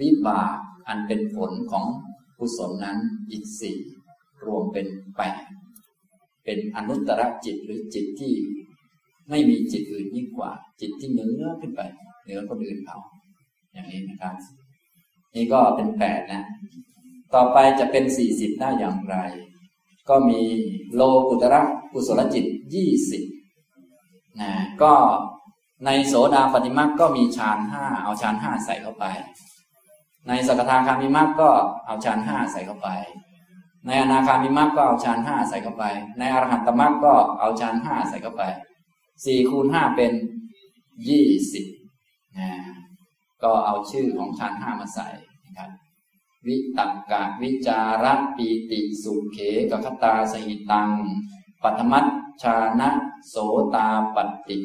[0.00, 0.56] วิบาก
[0.88, 1.84] อันเป็นผลของ
[2.44, 2.98] กุศลนั้น
[3.30, 3.78] อีกสี่
[4.46, 5.42] รวมเป็นแปด
[6.44, 8.34] เป็นอนุตตรจิตหรือจิตที่
[9.30, 11.80] ไม่มีจิตอื่นยิ่งกว่า จิตที่เหนือขึ้นไป
[12.24, 12.98] เหนือคนอื่นเขา
[13.72, 14.34] อย่างนี้นะครับ
[15.34, 16.42] นี่ก็เป็นแปดนะ
[17.34, 19.16] ต่อไปจะเป็นสี่สิบได้อย่างไร
[20.08, 20.42] ก็มี
[20.94, 23.22] โลกุตระกุศลจิตยี่สิบ
[24.40, 24.52] นะ
[24.82, 24.92] ก็
[25.84, 29.04] ในโสดาปฏิมาก็มีฌานห้าเอาฌานห้าใส่เข้าไป
[30.28, 31.50] ในสกทาคามิมักก็
[31.86, 32.88] เอาฌานห้าใส่เข้าไป
[33.86, 35.84] ในอนาคามิมักก็เอาฌานห้าใส่เข้าไป
[36.18, 38.42] ในอรหัตตมักก็เอาฌานห้าใส่เข้าไป
[39.24, 40.12] สี่คูณห้าเป็น
[41.08, 41.66] ยี่สิบ
[42.38, 42.50] นะ
[43.42, 45.08] ก็เอาชื่อของฌานห้ามาใส่
[45.46, 45.70] นะครับ
[46.46, 49.38] วิตักกะวิจาระปีติสุเข
[49.70, 50.88] กคตาสหิตัง
[51.62, 52.06] ปัทมัต
[52.42, 52.90] ชานะ
[53.28, 53.34] โส
[53.74, 54.16] ตาป
[54.48, 54.58] ฏิ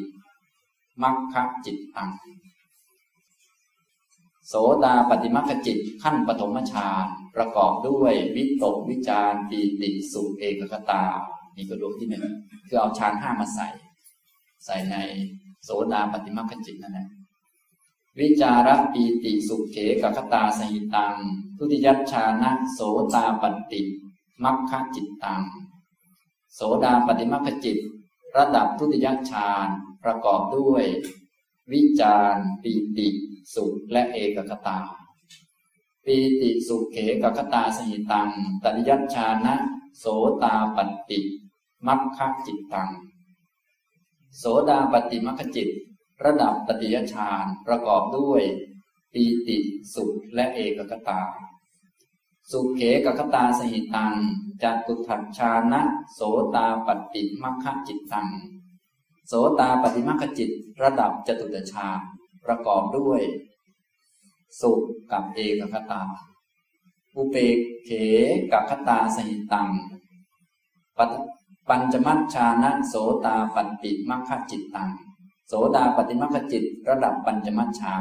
[1.02, 2.10] มัคคจิตตัง
[4.52, 11.04] โสดาปฏิมัคจิตขั้นปฐมฌานประกอบด้วยวิตกวิจารปีติสุเอกคตา
[11.56, 12.24] นี่ก็ดวงที่หนึ่ง
[12.68, 13.68] คือเอาฌานห้ามาใส่
[14.64, 14.96] ใส่ใน
[15.64, 17.08] โสดาปฏิมัคจิตนั่นแหละ
[18.20, 21.14] วิจารปีติสุเขกคตาสหิตัง
[21.56, 22.80] ทุติยัชานะโส
[23.14, 23.80] ตาปฏิ
[24.44, 25.42] มัคคจิตตัง
[26.54, 27.78] โสดาปฏิมัคคจิต
[28.36, 29.68] ระดับทุติยฌาน
[30.04, 30.84] ประกอบด้วย
[31.72, 33.08] วิจารปีติ
[33.54, 34.78] สุและเอกคตา
[36.04, 38.30] ปีติสุเขกคตาสหิตัง
[38.62, 39.54] ตติยัชานะ
[39.98, 40.04] โส
[40.42, 40.78] ตาป
[41.10, 41.20] ฏิ
[41.86, 42.90] มัคคจิตตัง
[44.38, 45.68] โสดาปฏิมัคคจิต
[46.24, 48.42] ระดับตติยฌานประกอบด้วย
[49.12, 49.58] ปีติ
[49.94, 51.20] สุขและเอกกตา
[52.50, 54.14] สุขเขกคตาสหิตัง
[54.62, 55.80] จัตุถัชานะ
[56.14, 56.20] โส
[56.54, 58.28] ตาปฏิมัคคจิตตัง
[59.26, 60.50] โสตาปฏิมัคคจิต
[60.82, 62.00] ระดับจตุตฌาน
[62.46, 63.20] ประกอบด้วย
[64.60, 64.80] สุข
[65.12, 66.02] กับเอกคตา
[67.16, 67.90] อุเปกเข
[68.52, 69.68] กับคตาสหิตัง
[71.68, 74.90] ปัญจมัชชานะโสตาปฏิมัคคจิตตัง
[75.48, 77.94] โสดาปฏิมัคคจิตระดับปัญจมัชฌา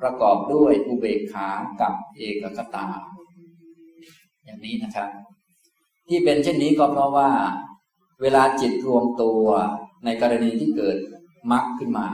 [0.00, 1.48] ประกอบด้วยอุเบกขา
[1.80, 2.86] กับเอกคตา
[4.44, 5.08] อย่างนี้นะครับ
[6.08, 7.30] ที่เป็นเช่นนี้ก็เพราะว่า
[8.22, 9.42] เวลาจิตรวมตัว
[10.04, 10.98] ในกรณีที่เกิด
[11.52, 12.06] มรรคขึ้นมา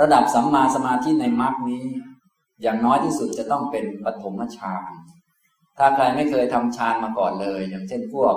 [0.00, 1.84] ระดับสัมมาสมาธิในมรรคนี้
[2.62, 4.90] อย่างน้อยที่สุดจะต้องเป็นปฐมฌาน
[5.78, 8.34] ถ้าใครไม่เคยทำฌานมาก่อนเลย อย่างเช่นพวก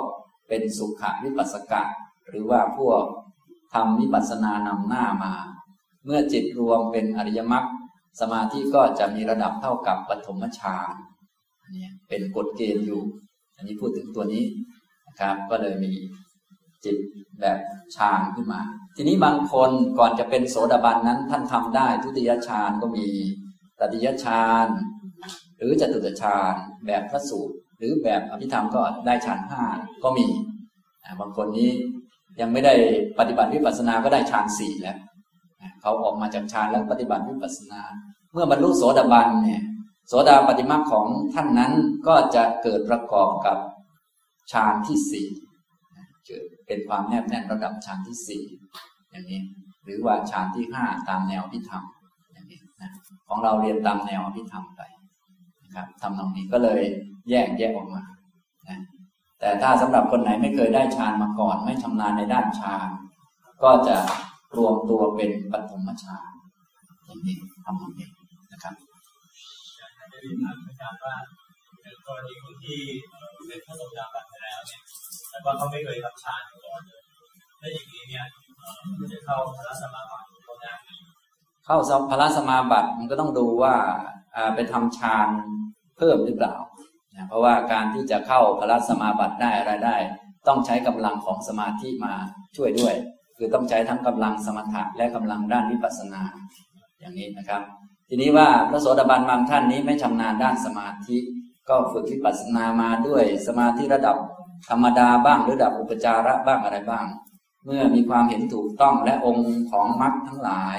[0.48, 1.82] เป็นสุขวิปัสสกะ
[2.28, 3.02] หรือว่าพวก
[3.74, 5.34] ทำวิปัสสนานำหน้ามา
[6.04, 7.64] เมื่อจิตรวมเป็นอริยมรรค
[8.20, 10.92] สมาธิก็จะมีระดับเท่ากับปฐมฌาน
[11.70, 13.02] นี่เป็นกฎเกณฑ์อยู่
[13.56, 14.44] อันนี้พูดถึงตัวนี้
[15.06, 15.92] นะครับ ก็เลยมี
[16.84, 16.96] จิต
[17.40, 17.58] แบบ
[17.96, 18.60] ฌานขึ้นมา
[18.96, 23.06] ทีนี้บางคนก่อนจะเป็นโสดาบันนั้นท่านทำได้ ทุติยฌานก็มี
[23.80, 24.66] ตติยฌาน
[25.56, 26.54] หรือจตุตฌาน
[26.86, 29.64] แบบพระสูตร หรือแบบอภิธรรมก็ได้ฌานห้า
[30.04, 30.26] ก็มี
[31.20, 31.70] บางคนนี้
[32.40, 32.74] ยังไม่ได้
[33.18, 34.98] ปฏิบัติวิปัสสนาก็ได้ฌานสี่แล้ว
[35.80, 37.80] เขาออกมาจากฌานแล้วปฏิบัติวิปัสสนา
[38.32, 39.62] เมื่อบรรลุโสดาบันเนี่ย
[40.08, 41.72] โสดาปฏิมาของท่านนั้น
[42.06, 43.56] ก็จะเกิดประกอบกับ
[44.52, 45.28] ฌานที่สี่
[46.26, 48.44] เกิด เป็นความแนบแน่นระดับฌานที่สี่
[49.10, 49.40] อย่างนี้
[49.84, 51.84] หรือว่าฌานที่ห้าตามแนวพิธรรม
[52.32, 52.90] อย่างนี้นะ
[53.28, 54.82] ของเราเรียนตามแนวพิธรรมไป
[55.64, 56.82] นะครับทำตรงนี้ก็เลย
[57.30, 58.02] แยกแยกออกมา
[58.68, 58.78] นะ
[59.40, 62.88] แต่ถ้าสำหรับคนไหนไม่เคยได้ฌานมาก่อน ไม่ชำนาญในด้านฌาน
[63.62, 63.96] ก็จะ
[64.56, 66.30] รวมตัวเป็นปฐมฌาน
[67.04, 68.08] อย่างนี้ทำตรงนี้
[68.52, 68.74] นะครับ
[70.12, 71.14] จะเรียนถามอาจารย์ว่า
[71.82, 72.80] ในกรณีคนที่
[73.48, 74.80] เป็นพระโสดาบันไปแล้วเนี่ย
[75.32, 77.02] แต่ว่าเขาไม่เคยทำฌานก่อนเลย
[77.60, 78.24] ถ้าอย่างนี้เนี่ย
[79.12, 80.74] จะเข้าพระสมาบัติเขาได้
[81.66, 81.76] เข้า
[82.10, 83.74] พระสมาบัติมันก็ต้องดูว่า
[84.54, 85.28] ไปทำฌาน
[85.96, 86.54] เพิ่มหรือเปล่า
[87.28, 89.96] เพราะว่าการที่จะเข้าพระสมาบัติได้อะไรได้
[90.48, 92.14] ต้องใช้กำลังของสมาธิมา
[92.56, 92.94] ช่วยด้วย
[93.36, 96.22] คือต้องใช้ทั้งกำลังสมถะและกำลังด้านวิปัสสนา
[97.00, 97.62] อย่างนี้นะครับ
[98.08, 101.16] ทีนี้ว่าพระโสดาบันบางท่านนี้ไม่ชำนาญด้านสมาธิ
[101.68, 104.16] ก็ฝึกวิปัสสนามาด้วยสมาธิระดับ
[104.70, 107.06] ธรรมดาบ้างหรือระดับอุปจาระบ้างอะไรบ้าง
[107.64, 110.78] เมื่อมีความเห็นถูกต้องและองค์ของมรรคทั้งหลาย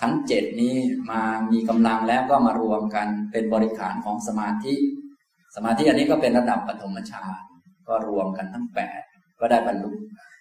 [0.00, 0.74] ทั้งเจ็ดนี้
[1.10, 4.74] มามีกำลังแล้วก็มารวมกันเป็นบริขารของสมาธิ
[5.56, 7.40] สมาธิอันนี้ก็เป็นระดับปฐมฌาน
[7.88, 9.00] ก็รวมกันทั้งแปด
[9.40, 9.90] ก็ได้บรรลุ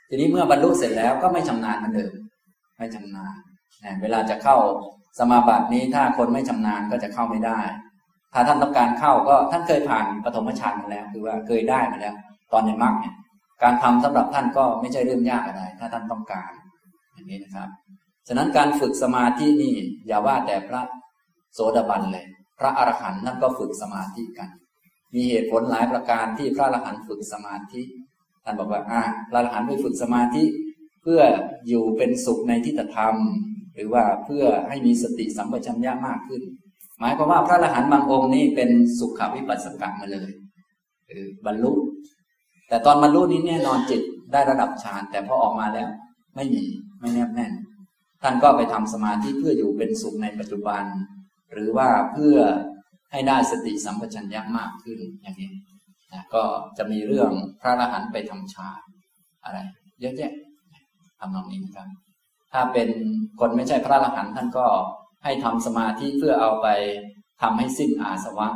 [0.10, 2.13] ทีนี้เมื่อบรรลุเสร็จแล้วก็ไม่ชำนาญเหมือนเดิม
[2.77, 3.36] ไม่ชำนาญ
[4.01, 4.58] เวลาจะเข้า
[5.19, 7.60] สมาบัตินี้ถ้าคนไม่ชำนาญก็จะเข้าไม่ได้
[8.34, 12.13] ถ้าท่านต้องการเข้าก็ท่านเคยผ่านปฐมฌานมาแล้ว คือว่าเคยได้มาแล้ว
[12.51, 13.15] ตอนในมรรคเนี่ย
[13.63, 16.51] การทำสำหรับท่านก็ไม่ใช่เรื่องยากอะไร ถ้าท่านต้องการ
[17.13, 17.69] อย่างนี้นะครับ
[18.27, 19.75] ฉะนั้นการฝึกสมาธินี่
[20.07, 20.81] อย่าว่าแต่พระ
[21.53, 22.25] โสดาบันเลย
[22.60, 24.49] พระอรหันต์นั่นก็ฝึกสมาธิกัน
[25.15, 27.81] มีเหตุผลหลายประการที่พระอรหันต์ฝึกสมาธิ
[28.43, 30.43] ท่านบอกว่าอ่าพระอรหันต์ไปฝึกสมาธิ
[31.01, 31.21] เพื่อ
[31.67, 33.15] อยู่เป็นสุขในทิฏฐธรรม
[33.75, 36.41] หรือว่าเพื่อให้มีสติสัมปชัญญะมากขึ้น
[36.99, 40.29] หมายความว่าพระอรหันต์บางองค์นี่เป็นสุขวิปัสสกะมาเลย
[41.07, 41.71] คือบรรลุ
[42.69, 44.01] แต่ตอนบรรลุนี้แน่นอนจิต
[44.32, 45.88] ได้ระดับฌานแต่พอออกมาแล้ว
[46.36, 46.63] ไม่มี
[46.99, 47.53] ไม่แนบแน่น
[48.21, 50.84] ท่านก็ไปทำสมาธิเพื่ออยู่เป็นสุขในปัจจุบัน
[51.53, 52.38] หรือว่าเพื่อ
[53.12, 55.51] ให้ได้สติสัมปชัญญะมากขึ้นอย่างนี้
[56.13, 56.43] นะก็
[56.77, 58.82] จะมีเรื่องพระอรหันต์ไปทำฌาน
[59.43, 59.58] อะไร
[60.01, 60.34] เยอะแยะ
[61.19, 61.88] ทำนองนี้นะครับ
[62.53, 62.89] ถ้าเป็น
[63.39, 64.67] คนไม่ใช่พระอรหันต์ท่านก็
[65.23, 66.67] ให้ทำสมาธิเพื่อเอาไป
[67.41, 68.47] ทำให้สิ้นอาสวะ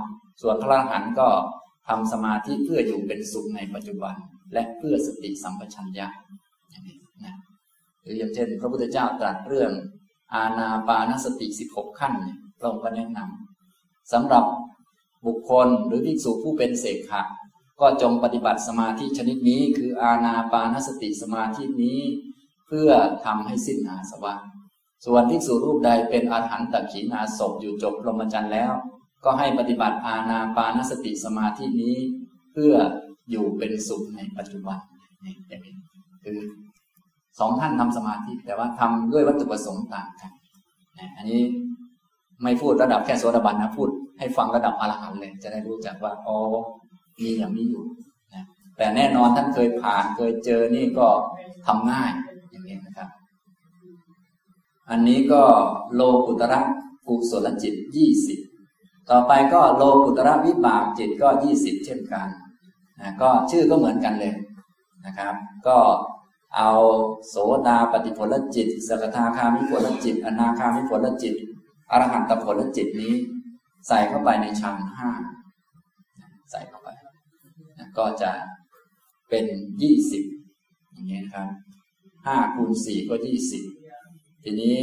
[0.42, 1.30] ส่วนพระอรหันต์ก็
[1.92, 4.16] ทำสมาธิเพื่ออยู่เป็นสุขในปัจจุบัน
[4.54, 6.08] และเพื่อสติสัมปชัญญะ
[6.70, 7.36] อย่างนี้นะ
[8.02, 9.72] หรืออย่างเช่น พระพุทธเจ้าตรัสเรื่อง
[10.34, 12.14] อาณาปานสติสิบหกขั้น
[12.60, 14.46] พระองค์ก็แนะนำสำหรับ
[15.26, 17.22] บุคคลหรือภิกษุผู้เป็นเสกขะ
[17.80, 22.00] ก็จงปฏิบัติสมาธิชนิดนี้ คืออาณาปานสติสมาธินี้
[22.68, 22.90] เพื่อ
[23.26, 24.34] ทำให้สิ้นอาสวะ
[25.06, 28.74] ส่วนภิกษุรูปใดเป็นอาหารพ์ตักขีนาศพอยู่จบรมจันทร์แล้ว
[29.26, 31.98] ก็ให้ปฏิบัติอาณาปานสติสมาธินี้
[32.54, 32.74] เพื่อ
[33.32, 34.80] อยู่เป็นสุขในปัจจุบัน
[35.26, 35.76] นี่อย่างนี้
[36.24, 36.40] คือ
[37.40, 40.32] สองท่านทำสมาธิแต่ว่าทำด้วยวัตถุประสงค์ต่างกัน
[41.00, 41.42] นะอันนี้
[42.44, 46.38] ไม่พูดระดับแค่โสดาบันนะพูดให้ฟังระดับอรหันต์เลยจะได้รู้จักว่าอ๋อ
[47.24, 47.84] มีอย่างนี้อยู่
[48.34, 48.44] นะ
[48.78, 51.08] แต่แน่นอนท่านเคยผ่านเคยเจอนี่ก็
[51.66, 52.12] ทำง่าย
[54.90, 55.42] อันนี้ก็
[55.94, 56.62] โลกุตระ
[57.08, 58.40] กุศลจิตยี่สิบ
[59.10, 62.28] ต่อไปก็โลกุตระวิบากจิตก็ยี่สิบเช่นกัน
[63.00, 64.34] นะก็ชื่อก็เหมือนกันเลย
[65.06, 65.34] นะครับ
[65.68, 65.78] ก็
[66.56, 66.72] เอา
[67.28, 67.36] โส
[67.68, 71.36] ดาปฏิผลจิต สกทาคามิผลจิต อนาคามิผลจิต
[71.92, 73.14] อรหันตผลจิตนี้
[73.88, 75.10] ใส่เข้าไปในชั้นห้า
[76.52, 76.90] ใส่เข้าไป
[77.78, 78.32] นะก็จะ
[79.30, 79.46] เป็น
[79.82, 80.24] ยี่สิบ
[80.92, 81.48] อย่างนี้นะครับ
[82.26, 83.64] ห้าคูณสี่ก็ยี่สิบ
[84.44, 84.78] ทีนี้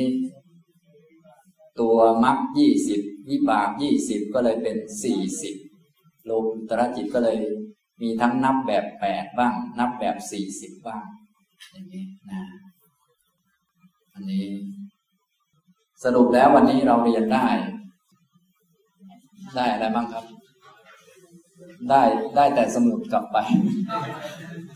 [1.80, 5.54] ตัวมรรคยี่สิบวิบากยี่สิบก็เลยเป็นสี่สิบ
[6.24, 7.36] โลกุตรจิตก็เลย
[8.02, 11.04] มีทั้งนับแบบแปดบ้าง นับแบบสี่สิบบ้าง
[11.72, 12.42] อย่างนี้นะ
[14.14, 14.46] อันนี้
[16.04, 17.46] สรุปแล้ววันนี้เราเรียนได้
[19.56, 20.24] ได้อะไรบ้างครับ
[21.90, 22.02] ได้
[22.36, 23.38] ได้แต่สมุดกลับไป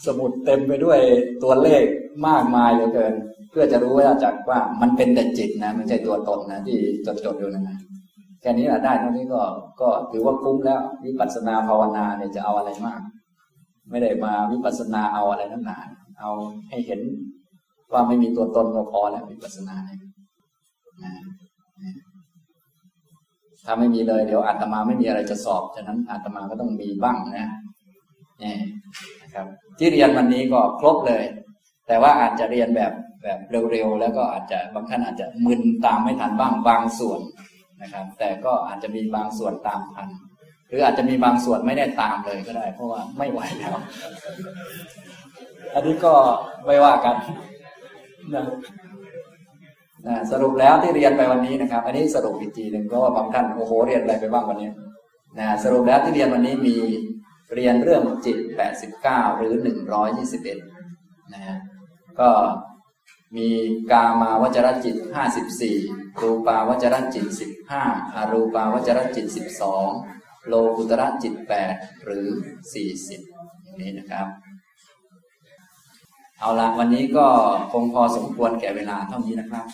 [0.06, 1.00] สมุดเต็มไปด้วย
[1.42, 1.82] ตัวเลข
[2.28, 3.14] มากมายเหลือเกิน
[3.50, 7.78] เพื่อจะรู้ว่าจากว่ามันเป็นแต่จิตนะไม่ใช่ตัวตนนะที่จดจดอยู่นะนะ
[8.40, 9.42] แค่นี้แหละได้เท่านี้ก็
[9.80, 13.00] ก็ถือว่าคุ้มแล้ววิปัสสนาภาวนาเนี่ยจะเอาอะไรมาก
[13.90, 15.78] ไม่ได้มาวิปัสสนาเอาอะไรนั่นหนา
[16.20, 16.30] เอา
[16.68, 17.00] ให้เห็น
[17.92, 19.98] ว่าไม่มีตัวตนก็พอแล้ววิปัสสนาเนี่ย
[21.04, 21.12] นะ
[23.66, 27.50] ถ้าไม่มีเลยเดี๋ยวอาตมาไม่มีอะไรจะสอบฉะนั้นอาตมาก็ต้องมีบ้างนะ
[28.42, 28.54] นี่
[29.22, 29.46] นะครับ
[29.78, 31.24] ที่เรียนวันนี้ก็ครบเลย
[31.86, 32.92] แต่ว่าอาจจะเรียนแบบ
[33.22, 33.38] แบบ
[33.70, 37.20] เร็วๆแล้วก็อาจจะบางท่านอาจจะมึนตามไม่ทันบ้างบางส่วน
[37.82, 40.08] นะครับ แต่ก็อาจจะมีบางส่วนตามทัน
[40.68, 43.76] หรืออาจจะมีบางส่วนไม่ได้ตามเลยก็ได้ เพราะว่าไม่ไหวแล้ว
[45.74, 46.12] อันนี้ก็
[46.66, 47.16] ไม่ว่ากัน
[48.34, 48.44] นะ
[50.06, 54.70] นะสรุปแล้วที่เรียนไปวันนี้นะครับ อันนี้สรุปอีกทีหนึ่งก็ว่าบางท่านโอ้โหเรียนอะไรไปบ้างวันนี้
[55.38, 56.76] นะสรุปแล้วที่เรียนวันนี้มี
[57.54, 58.36] เรียนเรื่องจิต
[58.88, 59.54] 89 หรือ
[60.44, 61.56] 121นะฮะ
[62.20, 62.30] ก็
[63.36, 63.48] มี
[63.90, 64.96] กามาวจรจิต
[65.58, 67.26] 54 รูปาวจรจิต
[67.72, 69.26] 15 อรูปาวจรจิต
[69.86, 71.34] 12 โลกุตระจิต
[71.70, 72.26] 8 หรือ
[72.90, 74.26] 40 อย่างนี้นะครับ
[76.40, 77.26] เอาละวันนี้ก็
[77.72, 79.64] คงพอสมควรแก่เวลาเท่านี้นะครับ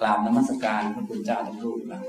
[0.00, 2.00] กราบนมัสการพระคุณเจ้าทุกรูปนะ